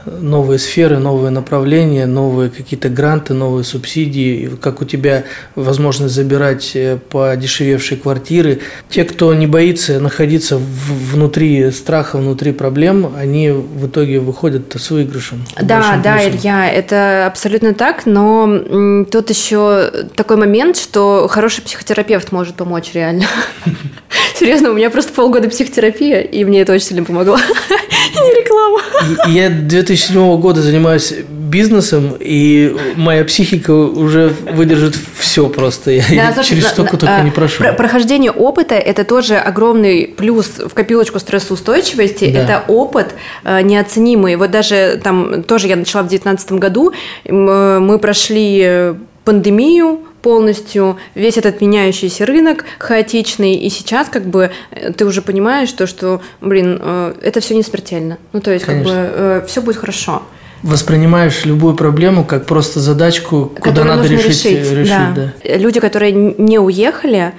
новые 0.05 0.59
сферы, 0.59 0.97
новые 0.99 1.31
направления, 1.31 2.05
новые 2.05 2.49
какие-то 2.49 2.89
гранты, 2.89 3.33
новые 3.33 3.63
субсидии, 3.63 4.51
как 4.61 4.81
у 4.81 4.85
тебя 4.85 5.23
возможность 5.55 6.13
забирать 6.13 6.71
э, 6.75 6.97
подешевевшие 6.97 7.97
квартиры. 7.97 8.59
Те, 8.89 9.03
кто 9.03 9.33
не 9.33 9.47
боится 9.47 9.99
находиться 9.99 10.57
внутри 10.57 11.71
страха, 11.71 12.17
внутри 12.17 12.51
проблем, 12.51 13.13
они 13.17 13.51
в 13.51 13.87
итоге 13.87 14.19
выходят 14.19 14.73
с 14.75 14.89
выигрышем. 14.91 15.45
Да, 15.61 15.99
да, 16.03 16.17
плюсом. 16.17 16.39
Илья, 16.39 16.71
это 16.71 17.25
абсолютно 17.27 17.73
так, 17.73 18.05
но 18.05 19.05
тут 19.11 19.29
еще 19.29 19.91
такой 20.15 20.37
момент, 20.37 20.77
что 20.77 21.27
хороший 21.29 21.63
психотерапевт 21.63 22.31
может 22.31 22.55
помочь 22.55 22.91
реально. 22.93 23.25
Серьезно, 24.35 24.71
у 24.71 24.73
меня 24.73 24.89
просто 24.89 25.13
полгода 25.13 25.49
психотерапия, 25.49 26.21
и 26.21 26.43
мне 26.43 26.61
это 26.61 26.73
очень 26.73 26.85
сильно 26.85 27.03
помогло. 27.03 27.37
Не 28.15 28.41
реклама. 28.41 28.79
Я 29.27 29.49
2007 29.49 30.39
года 30.39 30.61
занимаюсь 30.61 31.13
бизнесом, 31.29 32.15
и 32.19 32.75
моя 32.95 33.23
психика 33.25 33.71
уже 33.71 34.33
выдержит 34.53 34.95
все 35.17 35.49
просто. 35.49 35.91
Я, 35.91 36.03
да, 36.09 36.15
я 36.15 36.33
слушай, 36.33 36.49
через 36.49 36.69
что 36.69 36.83
только 36.83 37.15
а, 37.15 37.23
не 37.23 37.31
прошу. 37.31 37.63
Прохождение 37.77 38.31
опыта– 38.31 38.75
это 38.75 39.03
тоже 39.03 39.35
огромный 39.35 40.07
плюс 40.07 40.47
в 40.59 40.73
копилочку 40.73 41.19
стрессоустойчивости. 41.19 42.31
Да. 42.31 42.39
Это 42.39 42.63
опыт 42.67 43.15
э, 43.43 43.61
неоценимый. 43.61 44.35
Вот 44.37 44.51
даже 44.51 44.99
там 45.03 45.43
тоже 45.43 45.67
я 45.67 45.75
начала 45.75 46.03
в 46.03 46.07
2019 46.07 46.53
году, 46.53 46.93
мы 47.25 47.99
прошли 47.99 48.95
пандемию, 49.25 49.99
полностью 50.21 50.97
весь 51.15 51.37
этот 51.37 51.61
меняющийся 51.61 52.25
рынок 52.25 52.65
хаотичный, 52.79 53.55
и 53.55 53.69
сейчас 53.69 54.09
как 54.09 54.25
бы 54.25 54.51
э, 54.71 54.93
ты 54.93 55.05
уже 55.05 55.21
понимаешь 55.21 55.71
то, 55.71 55.87
что, 55.87 56.21
блин, 56.41 56.79
э, 56.81 57.13
это 57.21 57.39
все 57.39 57.55
не 57.55 57.63
смертельно. 57.63 58.17
Ну, 58.33 58.41
то 58.41 58.51
есть 58.51 58.65
Конечно. 58.65 58.93
как 58.93 59.01
бы 59.01 59.11
э, 59.15 59.45
все 59.47 59.61
будет 59.61 59.77
хорошо. 59.77 60.23
Воспринимаешь 60.63 61.43
любую 61.45 61.75
проблему 61.75 62.23
как 62.23 62.45
просто 62.45 62.79
задачку, 62.79 63.51
куда 63.59 63.83
надо 63.83 64.07
решить. 64.07 64.45
решить, 64.45 64.71
решить 64.71 64.89
да. 64.89 65.33
Да. 65.43 65.55
Люди, 65.57 65.79
которые 65.79 66.11
не 66.11 66.59
уехали, 66.59 67.33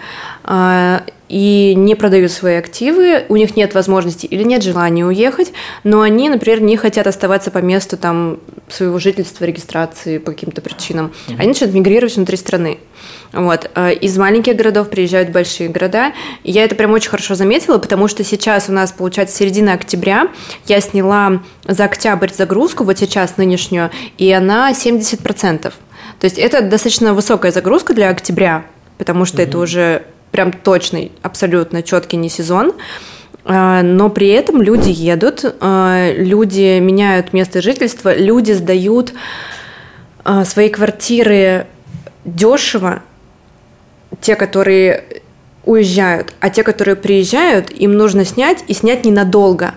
и 1.32 1.72
не 1.74 1.94
продают 1.94 2.30
свои 2.30 2.56
активы, 2.56 3.24
у 3.30 3.36
них 3.36 3.56
нет 3.56 3.72
возможности 3.72 4.26
или 4.26 4.42
нет 4.42 4.62
желания 4.62 5.06
уехать, 5.06 5.54
но 5.82 6.02
они, 6.02 6.28
например, 6.28 6.60
не 6.60 6.76
хотят 6.76 7.06
оставаться 7.06 7.50
по 7.50 7.58
месту 7.58 7.96
там 7.96 8.38
своего 8.68 8.98
жительства, 8.98 9.46
регистрации 9.46 10.18
по 10.18 10.32
каким-то 10.32 10.60
причинам. 10.60 11.10
Они 11.38 11.48
начинают 11.48 11.74
мигрировать 11.74 12.16
внутри 12.16 12.36
страны. 12.36 12.78
Вот. 13.32 13.70
Э, 13.74 13.94
из 13.94 14.18
маленьких 14.18 14.56
городов 14.56 14.90
приезжают 14.90 15.30
в 15.30 15.32
большие 15.32 15.70
города. 15.70 16.12
И 16.44 16.52
я 16.52 16.64
это 16.64 16.74
прям 16.74 16.92
очень 16.92 17.08
хорошо 17.08 17.34
заметила, 17.34 17.78
потому 17.78 18.08
что 18.08 18.24
сейчас 18.24 18.68
у 18.68 18.72
нас, 18.72 18.92
получается, 18.92 19.34
середина 19.34 19.72
октября. 19.72 20.28
Я 20.66 20.82
сняла 20.82 21.42
за 21.66 21.84
октябрь 21.84 22.30
загрузку, 22.30 22.84
вот 22.84 22.98
сейчас 22.98 23.38
нынешнюю, 23.38 23.90
и 24.18 24.30
она 24.30 24.70
70%. 24.72 25.62
То 25.62 25.72
есть 26.20 26.36
это 26.36 26.60
достаточно 26.60 27.14
высокая 27.14 27.52
загрузка 27.52 27.94
для 27.94 28.10
октября, 28.10 28.66
потому 28.98 29.24
что 29.24 29.40
mm-hmm. 29.40 29.48
это 29.48 29.58
уже 29.58 30.02
прям 30.32 30.52
точный, 30.52 31.12
абсолютно 31.22 31.82
четкий 31.82 32.16
не 32.16 32.28
сезон. 32.28 32.72
А, 33.44 33.82
но 33.82 34.08
при 34.08 34.28
этом 34.28 34.60
люди 34.60 34.90
едут, 34.90 35.44
а, 35.60 36.12
люди 36.12 36.78
меняют 36.80 37.32
место 37.32 37.60
жительства, 37.62 38.14
люди 38.14 38.52
сдают 38.52 39.12
а, 40.24 40.44
свои 40.44 40.68
квартиры 40.68 41.66
дешево, 42.24 43.02
те, 44.20 44.36
которые 44.36 45.22
уезжают, 45.64 46.34
а 46.40 46.50
те, 46.50 46.62
которые 46.62 46.96
приезжают, 46.96 47.70
им 47.70 47.96
нужно 47.96 48.24
снять 48.24 48.64
и 48.68 48.74
снять 48.74 49.04
ненадолго. 49.04 49.74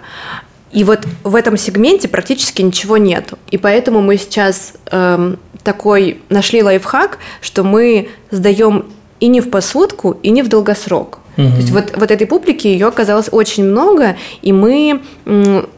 И 0.71 0.83
вот 0.83 1.05
в 1.23 1.35
этом 1.35 1.57
сегменте 1.57 2.07
практически 2.07 2.61
ничего 2.61 2.97
нету. 2.97 3.37
И 3.49 3.57
поэтому 3.57 4.01
мы 4.01 4.17
сейчас 4.17 4.73
эм, 4.91 5.39
такой 5.63 6.21
нашли 6.29 6.61
лайфхак, 6.61 7.17
что 7.39 7.63
мы 7.63 8.09
сдаем 8.29 8.85
и 9.19 9.27
не 9.27 9.41
в 9.41 9.49
посудку, 9.49 10.17
и 10.23 10.29
не 10.29 10.43
в 10.43 10.49
долгосрок. 10.49 11.19
Угу. 11.37 11.47
То 11.47 11.55
есть 11.55 11.71
вот, 11.71 11.93
вот 11.95 12.11
этой 12.11 12.27
публики 12.27 12.67
ее 12.67 12.87
оказалось 12.87 13.29
очень 13.31 13.65
много, 13.65 14.17
и 14.41 14.53
мы 14.53 15.01
м, 15.25 15.69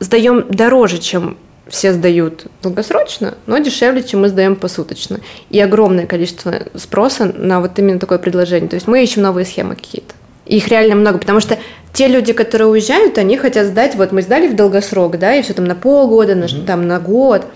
сдаем 0.00 0.46
дороже, 0.48 0.98
чем 0.98 1.36
все 1.68 1.92
сдают 1.92 2.46
долгосрочно, 2.62 3.34
но 3.46 3.58
дешевле, 3.58 4.02
чем 4.02 4.20
мы 4.20 4.28
сдаем 4.28 4.54
посуточно. 4.54 5.20
И 5.50 5.60
огромное 5.60 6.06
количество 6.06 6.54
спроса 6.74 7.32
на 7.36 7.60
вот 7.60 7.78
именно 7.78 7.98
такое 7.98 8.18
предложение. 8.18 8.68
То 8.68 8.74
есть 8.74 8.86
мы 8.86 9.02
ищем 9.02 9.22
новые 9.22 9.46
схемы 9.46 9.74
какие-то. 9.74 10.14
Их 10.46 10.68
реально 10.68 10.96
много, 10.96 11.18
потому 11.18 11.40
что 11.40 11.58
те 11.94 12.06
люди, 12.06 12.34
которые 12.34 12.68
уезжают, 12.68 13.16
они 13.16 13.38
хотят 13.38 13.66
сдать, 13.66 13.94
вот 13.94 14.12
мы 14.12 14.20
сдали 14.20 14.48
в 14.48 14.56
долгосрок, 14.56 15.18
да, 15.18 15.34
и 15.34 15.42
все 15.42 15.54
там 15.54 15.64
на 15.64 15.74
полгода, 15.74 16.34
на, 16.34 16.44
mm 16.44 16.66
там 16.66 16.86
на 16.86 17.00
год, 17.00 17.46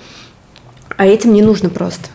а 0.96 1.06
этим 1.06 1.34
не 1.34 1.42
нужно 1.42 1.68
просто 1.68 2.08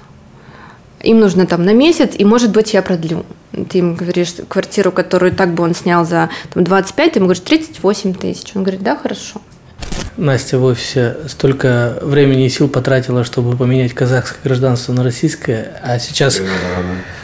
им 1.04 1.20
нужно 1.20 1.46
там 1.46 1.64
на 1.64 1.74
месяц, 1.74 2.12
и, 2.18 2.26
может 2.26 2.52
быть, 2.52 2.74
я 2.74 2.82
продлю. 2.82 3.26
Ты 3.70 3.80
им 3.80 3.96
говоришь 3.96 4.34
квартиру, 4.48 4.92
которую 4.92 5.34
так 5.34 5.54
бы 5.54 5.64
он 5.64 5.76
снял 5.76 6.06
за 6.06 6.30
там, 6.54 6.64
25, 6.64 7.14
ты 7.14 7.20
ему 7.20 7.28
говоришь 7.28 7.44
38 7.44 8.14
тысяч. 8.16 8.52
Он 8.56 8.64
говорит, 8.64 8.82
да, 8.82 8.96
хорошо. 8.96 9.42
Настя 10.16 10.60
в 10.60 10.64
офисе 10.64 11.18
столько 11.28 11.98
времени 12.02 12.46
и 12.46 12.50
сил 12.50 12.68
потратила, 12.68 13.24
чтобы 13.24 13.58
поменять 13.58 13.94
казахское 13.94 14.40
гражданство 14.44 14.94
на 14.94 15.04
российское, 15.04 15.80
а 15.84 15.98
сейчас, 15.98 16.40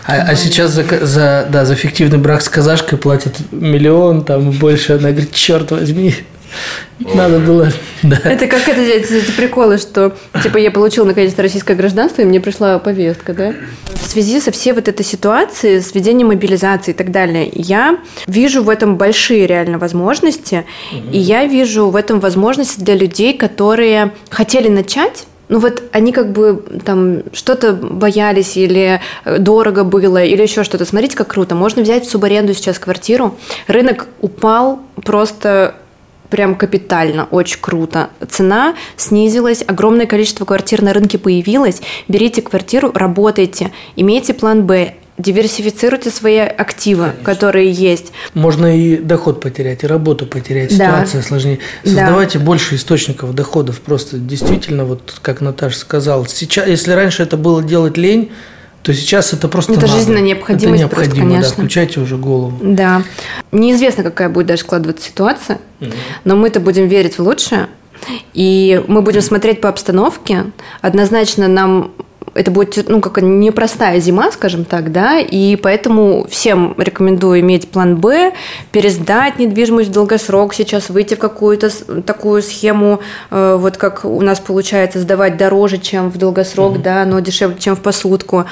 а, 0.06 0.14
а 0.14 0.36
сейчас 0.36 0.72
за, 0.72 0.84
за, 1.06 1.48
да, 1.50 1.66
за 1.66 1.76
фиктивный 1.76 2.18
брак 2.18 2.42
с 2.42 2.50
казашкой 2.50 2.98
платят 2.98 3.36
миллион, 3.52 4.26
там 4.26 4.52
больше. 4.52 4.94
Она 4.94 5.12
говорит, 5.12 5.32
черт 5.34 5.70
возьми, 5.72 6.16
надо 7.00 7.40
было, 7.40 7.72
да. 8.04 8.18
Это 8.24 8.48
как 8.48 8.68
это, 8.68 8.82
эти, 8.82 9.14
эти 9.14 9.32
приколы, 9.32 9.78
что 9.78 10.16
типа 10.44 10.58
я 10.58 10.72
получил 10.72 11.06
наконец-то 11.06 11.42
российское 11.42 11.76
гражданство, 11.76 12.22
и 12.22 12.26
мне 12.26 12.40
пришла 12.40 12.80
повестка, 12.80 13.34
да? 13.34 13.54
В 13.94 14.08
связи 14.08 14.40
со 14.40 14.52
всей 14.52 14.74
вот 14.74 14.88
этой 14.88 15.06
ситуацией, 15.06 15.82
с 15.82 15.94
введением 15.94 16.28
мобилизации 16.28 16.92
и 16.92 16.94
так 16.94 17.12
далее, 17.12 17.50
я 17.54 18.00
вижу 18.28 18.64
в 18.64 18.70
этом 18.70 18.98
большие 18.98 19.46
реально 19.46 19.78
возможности, 19.78 20.66
угу. 20.92 21.12
и 21.12 21.18
я 21.18 21.46
вижу 21.46 21.90
в 21.90 21.96
этом 21.96 22.20
возможности 22.20 22.80
для 22.80 22.96
людей, 22.96 23.38
которые 23.38 24.12
хотели 24.30 24.70
начать, 24.70 25.26
ну 25.50 25.58
вот 25.58 25.84
они 25.92 26.12
как 26.14 26.32
бы 26.32 26.64
там 26.86 27.24
что-то 27.34 27.74
боялись 27.74 28.56
или 28.56 29.02
дорого 29.26 29.84
было, 29.84 30.24
или 30.24 30.44
еще 30.44 30.64
что-то. 30.64 30.86
Смотрите, 30.86 31.18
как 31.18 31.28
круто. 31.28 31.56
Можно 31.56 31.82
взять 31.82 32.06
в 32.06 32.10
субаренду 32.10 32.54
сейчас 32.54 32.78
квартиру. 32.78 33.36
Рынок 33.68 34.08
упал 34.22 34.80
просто 35.04 35.76
прям 36.30 36.56
капитально, 36.56 37.28
очень 37.32 37.60
круто. 37.60 38.10
Цена 38.30 38.76
снизилась, 38.98 39.64
огромное 39.66 40.06
количество 40.06 40.46
квартир 40.46 40.82
на 40.82 40.94
рынке 40.94 41.18
появилось. 41.18 41.82
Берите 42.08 42.42
квартиру, 42.42 42.92
работайте, 42.94 43.72
имейте 43.96 44.34
план 44.34 44.66
«Б». 44.66 44.96
диверсифицируйте 45.18 46.10
свои 46.12 46.38
активы, 46.38 47.04
Конечно. 47.04 47.26
которые 47.26 47.72
есть. 47.72 48.14
Можно 48.34 48.78
и 48.78 48.96
доход 48.96 49.42
потерять, 49.42 49.84
и 49.84 49.88
работу 49.88 50.26
потерять, 50.26 50.72
ситуация 50.72 51.22
да. 51.22 51.28
сложнее. 51.28 51.60
Создавайте 51.84 52.40
да. 52.40 52.46
больше 52.46 52.76
источников 52.76 53.36
доходов. 53.36 53.82
Просто 53.82 54.18
действительно, 54.18 54.86
вот 54.86 55.20
как 55.22 55.42
Наташа 55.42 55.78
сказала, 55.78 56.26
сейчас, 56.28 56.68
если 56.68 56.94
раньше 56.94 57.24
это 57.24 57.36
было 57.36 57.62
делать 57.62 57.98
лень, 57.98 58.32
то 58.90 58.96
сейчас 58.96 59.34
это 59.34 59.48
просто 59.48 59.74
Это 59.74 59.82
надо. 59.82 59.94
жизненная 59.94 60.22
необходимость. 60.22 60.82
Это 60.82 60.96
необходимо, 60.96 61.16
просто, 61.16 61.22
конечно. 61.22 61.50
да. 61.50 61.54
Включайте 61.54 62.00
уже 62.00 62.18
голову. 62.18 62.58
Да. 62.60 63.04
Неизвестно, 63.52 64.02
какая 64.04 64.30
будет 64.30 64.48
даже 64.48 64.62
складываться 64.62 65.08
ситуация, 65.08 65.60
угу. 65.80 65.92
но 66.24 66.36
мы-то 66.36 66.60
будем 66.60 66.88
верить 66.88 67.20
в 67.20 67.22
лучшее. 67.22 67.68
И 68.34 68.84
мы 68.88 69.04
будем 69.04 69.22
смотреть 69.22 69.62
по 69.62 69.70
обстановке. 69.70 70.46
Однозначно 70.82 71.48
нам 71.48 71.92
это 72.34 72.52
будет, 72.52 72.90
ну, 72.90 73.02
как 73.02 73.22
непростая 73.22 74.00
зима, 74.00 74.32
скажем 74.32 74.66
так, 74.66 74.92
да, 74.92 75.20
и 75.20 75.56
поэтому 75.56 76.28
всем 76.30 76.76
рекомендую 76.78 77.40
иметь 77.42 77.70
план 77.70 77.98
Б, 77.98 78.34
пересдать 78.72 79.40
недвижимость 79.40 79.90
в 79.90 79.94
долгосрок, 79.94 80.54
сейчас 80.54 80.90
выйти 80.90 81.16
в 81.16 81.20
какую-то 81.20 81.70
такую 82.02 82.42
схему, 82.42 83.00
э, 83.32 83.58
вот 83.60 83.78
как 83.78 84.06
у 84.06 84.22
нас 84.22 84.40
получается, 84.40 85.00
сдавать 85.00 85.38
дороже, 85.38 85.78
чем 85.78 86.10
в 86.10 86.18
долгосрок, 86.18 86.78
mm-hmm. 86.78 86.82
да, 86.82 87.06
но 87.06 87.20
дешевле, 87.20 87.58
чем 87.60 87.76
в 87.76 87.82
посудку, 87.82 88.46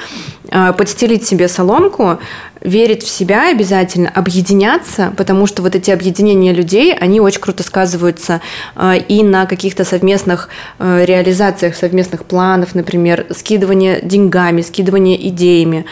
э, 0.50 0.72
подстелить 0.72 1.26
себе 1.26 1.48
соломку, 1.48 2.18
верить 2.60 3.02
в 3.02 3.08
себя 3.08 3.50
обязательно, 3.50 4.10
объединяться, 4.10 5.12
потому 5.16 5.46
что 5.46 5.62
вот 5.62 5.74
эти 5.74 5.90
объединения 5.90 6.52
людей, 6.52 6.94
они 6.94 7.20
очень 7.20 7.40
круто 7.40 7.62
сказываются 7.62 8.40
э, 8.76 8.98
и 9.08 9.22
на 9.22 9.46
каких-то 9.46 9.84
совместных 9.84 10.48
э, 10.78 11.04
реализациях, 11.04 11.76
совместных 11.76 12.24
планов, 12.24 12.74
например, 12.74 13.26
скидывание 13.30 14.00
деньгами, 14.02 14.62
скидывание 14.62 15.28
идеями. 15.28 15.86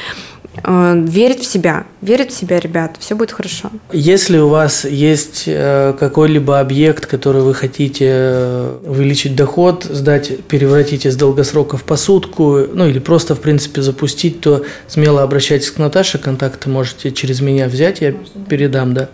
Э, 0.65 0.95
верить 0.97 1.41
в 1.41 1.47
себя, 1.47 1.87
верить 2.01 2.31
в 2.31 2.35
себя, 2.37 2.59
ребят, 2.61 2.97
все 2.99 3.15
будет 3.15 3.33
хорошо. 3.33 3.71
Если 3.93 4.39
у 4.39 4.49
вас 4.49 4.85
есть 4.85 5.45
э, 5.47 5.95
какой-либо 5.99 6.61
объект, 6.61 7.07
который 7.07 7.43
вы 7.43 7.55
хотите 7.55 8.07
э, 8.09 8.79
увеличить 8.85 9.37
доход, 9.37 9.85
сдать, 9.85 10.45
перевратить 10.45 11.07
из 11.07 11.17
долгосрока 11.17 11.77
в 11.77 11.85
посудку, 11.85 12.67
ну 12.73 12.87
или 12.87 12.99
просто, 12.99 13.35
в 13.35 13.41
принципе, 13.41 13.83
запустить, 13.83 14.41
то 14.41 14.65
смело 14.89 15.23
обращайтесь 15.23 15.71
к 15.71 15.79
Наташе, 15.79 16.19
контакты 16.19 16.69
можете 16.69 17.13
через 17.13 17.41
меня 17.41 17.69
взять, 17.69 18.01
я 18.01 18.15
передам, 18.49 18.95
да. 18.95 19.09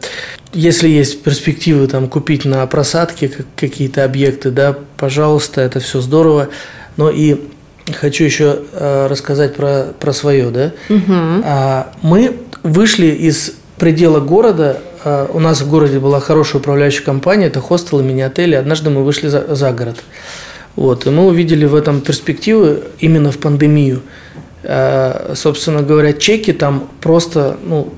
Если 0.53 0.89
есть 0.89 1.23
перспективы 1.23 1.87
там 1.87 2.09
купить 2.09 2.45
на 2.45 2.67
просадке 2.67 3.31
какие-то 3.57 4.05
объекты, 4.05 4.51
да, 4.51 4.77
пожалуйста, 4.99 5.63
это 5.63 5.81
все 5.81 6.01
здорово. 6.01 6.49
Но 6.99 7.09
и 7.09 7.41
хочу 7.91 8.25
еще 8.25 8.61
э, 8.73 9.07
рассказать 9.09 9.55
про, 9.55 9.87
про 9.99 10.13
свое, 10.13 10.51
да. 10.51 10.73
Угу. 10.89 11.43
А, 11.45 11.93
мы 12.03 12.37
вышли 12.63 13.07
из 13.07 13.55
предела 13.79 14.21
города. 14.21 14.81
А, 15.05 15.29
у 15.33 15.41
нас 15.41 15.61
в 15.61 15.71
городе 15.71 15.99
была 15.99 16.21
хорошая 16.21 16.61
управляющая 16.61 17.05
компания, 17.05 17.47
это 17.47 17.61
хостелы, 17.61 18.03
мини-отели. 18.03 18.55
Однажды 18.55 18.91
мы 18.91 19.03
вышли 19.03 19.29
за, 19.29 19.55
за 19.55 19.73
город. 19.73 20.03
Вот, 20.77 21.07
и 21.07 21.11
мы 21.11 21.27
увидели 21.27 21.67
в 21.67 21.75
этом 21.75 22.01
перспективы 22.01 22.85
именно 22.99 23.31
в 23.31 23.39
пандемию. 23.39 24.03
А, 24.65 25.33
собственно 25.35 25.83
говоря, 25.83 26.13
чеки 26.13 26.53
там 26.53 26.89
просто, 27.01 27.57
ну, 27.65 27.93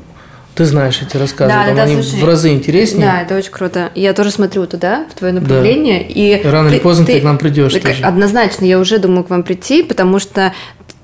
ты 0.55 0.65
знаешь 0.65 1.01
эти 1.03 1.17
рассказы, 1.17 1.53
да, 1.53 1.67
там 1.67 1.77
да, 1.77 1.83
они 1.83 2.01
слушай, 2.01 2.21
в 2.21 2.25
разы 2.25 2.51
интереснее. 2.51 3.07
Да, 3.07 3.23
это 3.23 3.37
очень 3.37 3.51
круто. 3.51 3.91
Я 3.95 4.13
тоже 4.13 4.31
смотрю 4.31 4.67
туда, 4.67 5.07
в 5.11 5.19
твое 5.19 5.33
направление. 5.33 6.01
Да. 6.01 6.07
И 6.09 6.43
Рано 6.45 6.69
ты, 6.69 6.77
или 6.77 6.83
поздно 6.83 7.07
ты, 7.07 7.15
ты 7.15 7.21
к 7.21 7.25
нам 7.25 7.39
придешь. 7.39 7.73
Ты, 7.73 7.81
тоже. 7.81 8.05
Однозначно, 8.05 8.65
я 8.65 8.79
уже 8.79 8.99
думаю 8.99 9.25
к 9.25 9.31
вам 9.31 9.43
прийти, 9.43 9.83
потому 9.83 10.21
что 10.21 10.53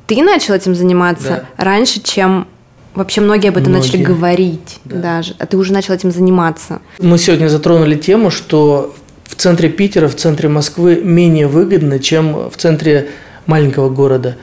ты 0.07 0.23
начал 0.23 0.55
этим 0.55 0.75
заниматься 0.75 1.47
да. 1.57 1.65
раньше, 1.65 2.01
чем 2.01 2.47
Вообще 2.95 3.21
многие 3.21 3.49
об 3.49 3.57
этом 3.57 3.71
многие. 3.71 3.87
начали 3.87 4.03
говорить 4.03 4.81
да. 4.85 4.97
даже, 4.97 5.37
а 5.39 5.47
ты 5.47 5.57
уже 5.57 5.73
начал 5.73 5.95
этим 5.95 6.11
заниматься. 6.11 6.81
Мы 6.99 7.19
сегодня 7.19 7.47
затронули 7.47 7.95
тему, 7.95 8.31
что 8.31 8.95
в 9.25 9.37
центре 9.37 9.69
Питера, 9.69 10.09
в 10.09 10.17
центре 10.17 10.49
Москвы 10.49 11.01
менее 11.03 11.47
выгодно, 11.47 12.01
чем 12.01 12.51
в 12.51 12.57
центре 12.57 13.09
маленького 13.47 13.91
города. 13.91 14.37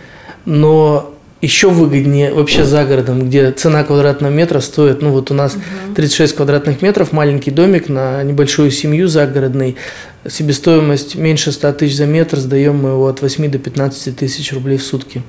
Но 0.45 1.13
еще 1.41 1.69
выгоднее 1.69 2.33
вообще 2.33 2.63
за 2.63 2.83
городом, 2.85 3.27
где 3.27 3.51
цена 3.51 3.83
квадратного 3.83 4.31
метра 4.31 4.59
стоит, 4.59 5.01
ну 5.01 5.11
вот 5.11 5.29
у 5.29 5.33
нас 5.33 5.55
36 5.95 6.35
квадратных 6.35 6.81
метров, 6.81 7.11
маленький 7.11 7.51
домик 7.51 7.89
на 7.89 8.23
небольшую 8.23 8.71
семью 8.71 9.07
загородный, 9.07 9.75
себестоимость 10.27 11.15
меньше 11.15 11.51
100 11.51 11.73
тысяч 11.73 11.95
за 11.97 12.05
метр, 12.05 12.37
сдаем 12.37 12.77
мы 12.77 12.89
его 12.89 13.07
от 13.07 13.21
8 13.21 13.51
до 13.51 13.59
15 13.59 14.15
тысяч 14.17 14.51
рублей 14.53 14.77
в 14.77 14.83
сутки. 14.83 15.21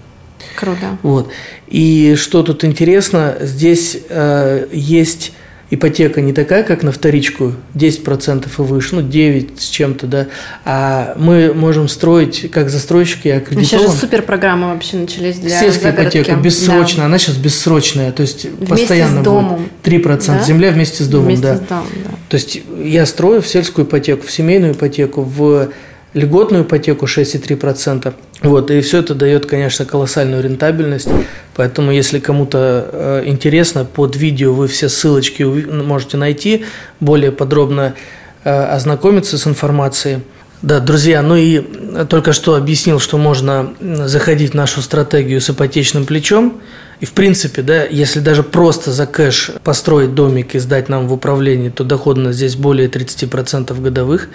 Круто. 0.56 0.98
Вот. 1.02 1.28
И 1.66 2.14
что 2.16 2.42
тут 2.42 2.64
интересно, 2.64 3.36
здесь 3.40 3.98
э, 4.08 4.66
есть 4.72 5.32
ипотека 5.70 6.20
не 6.20 6.32
такая, 6.32 6.62
как 6.62 6.82
на 6.82 6.92
вторичку, 6.92 7.52
10% 7.74 8.46
и 8.46 8.62
выше, 8.62 8.96
ну 8.96 9.02
9 9.02 9.60
с 9.60 9.68
чем-то, 9.68 10.06
да, 10.06 10.26
а 10.64 11.14
мы 11.18 11.52
можем 11.54 11.88
строить 11.88 12.50
как 12.50 12.70
застройщики 12.70 13.28
аккредитован. 13.28 13.64
Сейчас 13.64 13.94
же 13.94 14.00
супер 14.00 14.22
программы 14.22 14.68
вообще 14.68 14.96
начались 14.96 15.36
для 15.38 15.58
Сельская 15.60 15.92
ипотека, 15.92 16.36
бессрочная, 16.36 17.02
да. 17.02 17.06
она 17.06 17.18
сейчас 17.18 17.36
бессрочная, 17.36 18.12
то 18.12 18.22
есть 18.22 18.44
вместе 18.44 18.66
постоянно 18.66 19.20
с 19.20 19.24
домом. 19.24 19.68
будет 19.82 20.06
3% 20.06 20.26
да? 20.26 20.42
земля 20.42 20.70
вместе 20.70 21.04
с 21.04 21.08
домом, 21.08 21.26
вместе 21.26 21.46
да. 21.46 21.56
С 21.56 21.60
домом, 21.60 21.86
да. 22.04 22.10
То 22.28 22.36
есть 22.36 22.62
я 22.82 23.04
строю 23.04 23.42
в 23.42 23.48
сельскую 23.48 23.86
ипотеку, 23.86 24.26
в 24.26 24.30
семейную 24.30 24.72
ипотеку, 24.72 25.22
в 25.22 25.68
льготную 26.14 26.64
ипотеку 26.64 27.06
6,3%. 27.06 28.14
Вот, 28.42 28.70
и 28.70 28.80
все 28.80 28.98
это 28.98 29.14
дает, 29.14 29.46
конечно, 29.46 29.84
колоссальную 29.84 30.42
рентабельность. 30.42 31.08
Поэтому, 31.58 31.90
если 31.90 32.20
кому-то 32.20 32.88
э, 32.92 33.22
интересно, 33.26 33.84
под 33.84 34.14
видео 34.14 34.54
вы 34.54 34.68
все 34.68 34.88
ссылочки 34.88 35.42
можете 35.42 36.16
найти, 36.16 36.64
более 37.00 37.32
подробно 37.32 37.94
э, 38.44 38.50
ознакомиться 38.50 39.36
с 39.38 39.44
информацией. 39.44 40.20
Да, 40.62 40.78
друзья, 40.78 41.20
ну 41.20 41.34
и 41.34 41.60
только 42.06 42.32
что 42.32 42.54
объяснил, 42.54 43.00
что 43.00 43.18
можно 43.18 43.74
заходить 43.80 44.52
в 44.52 44.54
нашу 44.54 44.82
стратегию 44.82 45.40
с 45.40 45.50
ипотечным 45.50 46.04
плечом. 46.06 46.60
И 47.00 47.06
в 47.06 47.12
принципе, 47.12 47.62
да, 47.62 47.82
если 47.82 48.20
даже 48.20 48.44
просто 48.44 48.92
за 48.92 49.06
кэш 49.06 49.50
построить 49.64 50.14
домик 50.14 50.54
и 50.54 50.60
сдать 50.60 50.88
нам 50.88 51.08
в 51.08 51.12
управление, 51.12 51.72
то 51.72 51.82
доходность 51.82 52.36
здесь 52.36 52.54
более 52.54 52.88
30% 52.88 53.80
годовых. 53.82 54.28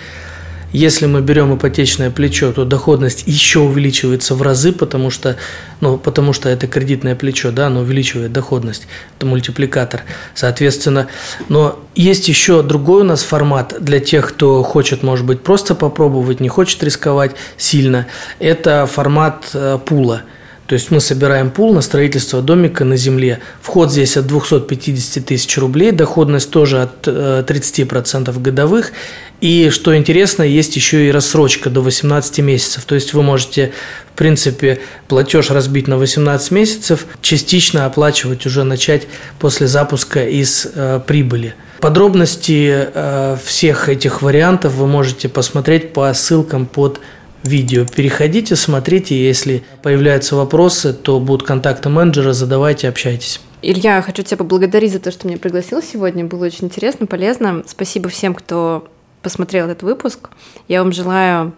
Если 0.73 1.05
мы 1.05 1.21
берем 1.21 1.55
ипотечное 1.55 2.09
плечо, 2.09 2.51
то 2.51 2.65
доходность 2.65 3.23
еще 3.27 3.59
увеличивается 3.59 4.33
в 4.33 4.41
разы, 4.41 4.73
потому 4.73 5.12
что, 5.12 5.38
ну, 5.81 5.99
потому 5.99 6.33
что 6.33 6.49
это 6.49 6.67
кредитное 6.67 7.15
плечо, 7.15 7.51
да, 7.51 7.67
оно 7.67 7.81
увеличивает 7.81 8.33
доходность, 8.33 8.88
это 9.17 9.27
мультипликатор, 9.27 10.01
соответственно. 10.33 11.07
Но 11.47 11.79
есть 11.93 12.27
еще 12.27 12.63
другой 12.63 13.01
у 13.01 13.05
нас 13.05 13.21
формат 13.21 13.75
для 13.79 13.99
тех, 13.99 14.29
кто 14.29 14.63
хочет, 14.63 15.03
может 15.03 15.27
быть, 15.27 15.41
просто 15.41 15.75
попробовать, 15.75 16.39
не 16.39 16.49
хочет 16.49 16.83
рисковать 16.83 17.36
сильно. 17.55 18.07
Это 18.39 18.88
формат 18.88 19.51
э, 19.53 19.77
пула– 19.86 20.23
то 20.67 20.73
есть 20.76 20.91
мы 20.91 21.02
собираем 21.02 21.52
пул 21.52 21.73
на 21.73 21.82
строительство 21.82 22.41
домика 22.41 22.86
на 22.86 22.95
земле. 22.95 23.39
Вход 23.62 23.91
здесь 23.91 24.15
от 24.15 24.28
250 24.28 25.26
тысяч 25.26 25.58
рублей, 25.58 25.91
доходность 25.91 26.52
тоже 26.52 26.82
от 26.82 27.08
30% 27.08 28.30
э, 28.30 28.39
годовых. 28.39 28.93
И 29.41 29.69
что 29.71 29.95
интересно, 29.95 30.43
есть 30.43 30.78
еще 30.78 31.08
и 31.08 31.12
рассрочка 31.12 31.69
до 31.69 31.82
18 31.82 32.39
месяцев. 32.39 32.86
То 32.86 32.95
есть 32.95 33.13
вы 33.13 33.23
можете, 33.23 33.73
в 34.13 34.17
принципе, 34.17 34.80
платеж 35.10 35.49
разбить 35.52 35.89
на 35.89 35.97
18 35.97 36.52
месяцев, 36.52 37.08
частично 37.21 37.86
оплачивать 37.86 38.45
уже 38.45 38.63
начать 38.63 39.08
после 39.39 39.67
запуска 39.67 40.26
из 40.26 40.65
э, 40.73 41.02
прибыли. 41.06 41.56
Подробности 41.82 42.88
э, 42.93 43.38
всех 43.43 43.89
этих 43.89 44.21
вариантов 44.21 44.76
вы 44.76 44.88
можете 44.88 45.28
посмотреть 45.28 45.91
по 45.91 46.13
ссылкам 46.13 46.65
под 46.65 47.02
видео. 47.43 47.86
Переходите, 47.86 48.56
смотрите, 48.56 49.21
если 49.21 49.63
появляются 49.82 50.36
вопросы, 50.36 50.93
то 50.93 51.19
будут 51.19 51.45
контакты 51.45 51.89
менеджера, 51.89 52.34
задавайте, 52.34 52.89
общайтесь. 52.89 53.39
Илья, 53.62 54.01
хочу 54.01 54.23
тебя 54.23 54.38
поблагодарить 54.38 54.91
за 54.91 54.99
то, 54.99 55.12
что 55.12 55.27
меня 55.27 55.38
пригласил 55.38 55.82
сегодня. 55.82 56.25
Было 56.25 56.45
очень 56.45 56.65
интересно, 56.65 57.06
полезно. 57.06 57.63
Спасибо 57.65 58.10
всем, 58.10 58.34
кто 58.34 58.88
посмотрел 59.21 59.67
этот 59.67 59.84
выпуск. 59.84 60.29
Я 60.67 60.84
вам 60.84 60.91
желаю 60.91 61.53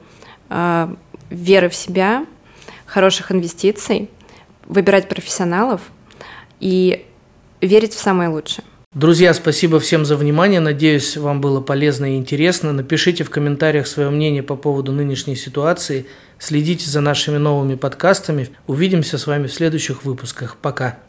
э, 0.50 0.88
веры 1.32 1.70
в 1.70 1.76
себя, 1.76 2.26
хороших 2.86 3.32
инвестиций, 3.32 4.10
выбирать 4.68 5.10
профессионалов 5.10 5.82
и 6.60 7.06
верить 7.62 7.94
в 7.94 8.00
самое 8.00 8.30
лучшее. 8.30 8.64
Друзья, 8.96 9.34
спасибо 9.34 9.82
всем 9.82 10.06
за 10.06 10.16
внимание. 10.16 10.62
Надеюсь, 10.62 11.18
вам 11.18 11.42
было 11.42 11.60
полезно 11.60 12.14
и 12.14 12.18
интересно. 12.18 12.72
Напишите 12.72 13.26
в 13.26 13.30
комментариях 13.30 13.88
свое 13.88 14.10
мнение 14.10 14.42
по 14.42 14.56
поводу 14.56 14.94
нынешней 14.94 15.36
ситуации. 15.36 16.06
Следите 16.40 16.90
за 16.90 17.02
нашими 17.02 17.36
новыми 17.36 17.76
подкастами. 17.76 18.48
Увидимся 18.68 19.18
с 19.18 19.28
вами 19.28 19.48
в 19.48 19.54
следующих 19.54 20.06
выпусках. 20.06 20.56
Пока. 20.62 21.00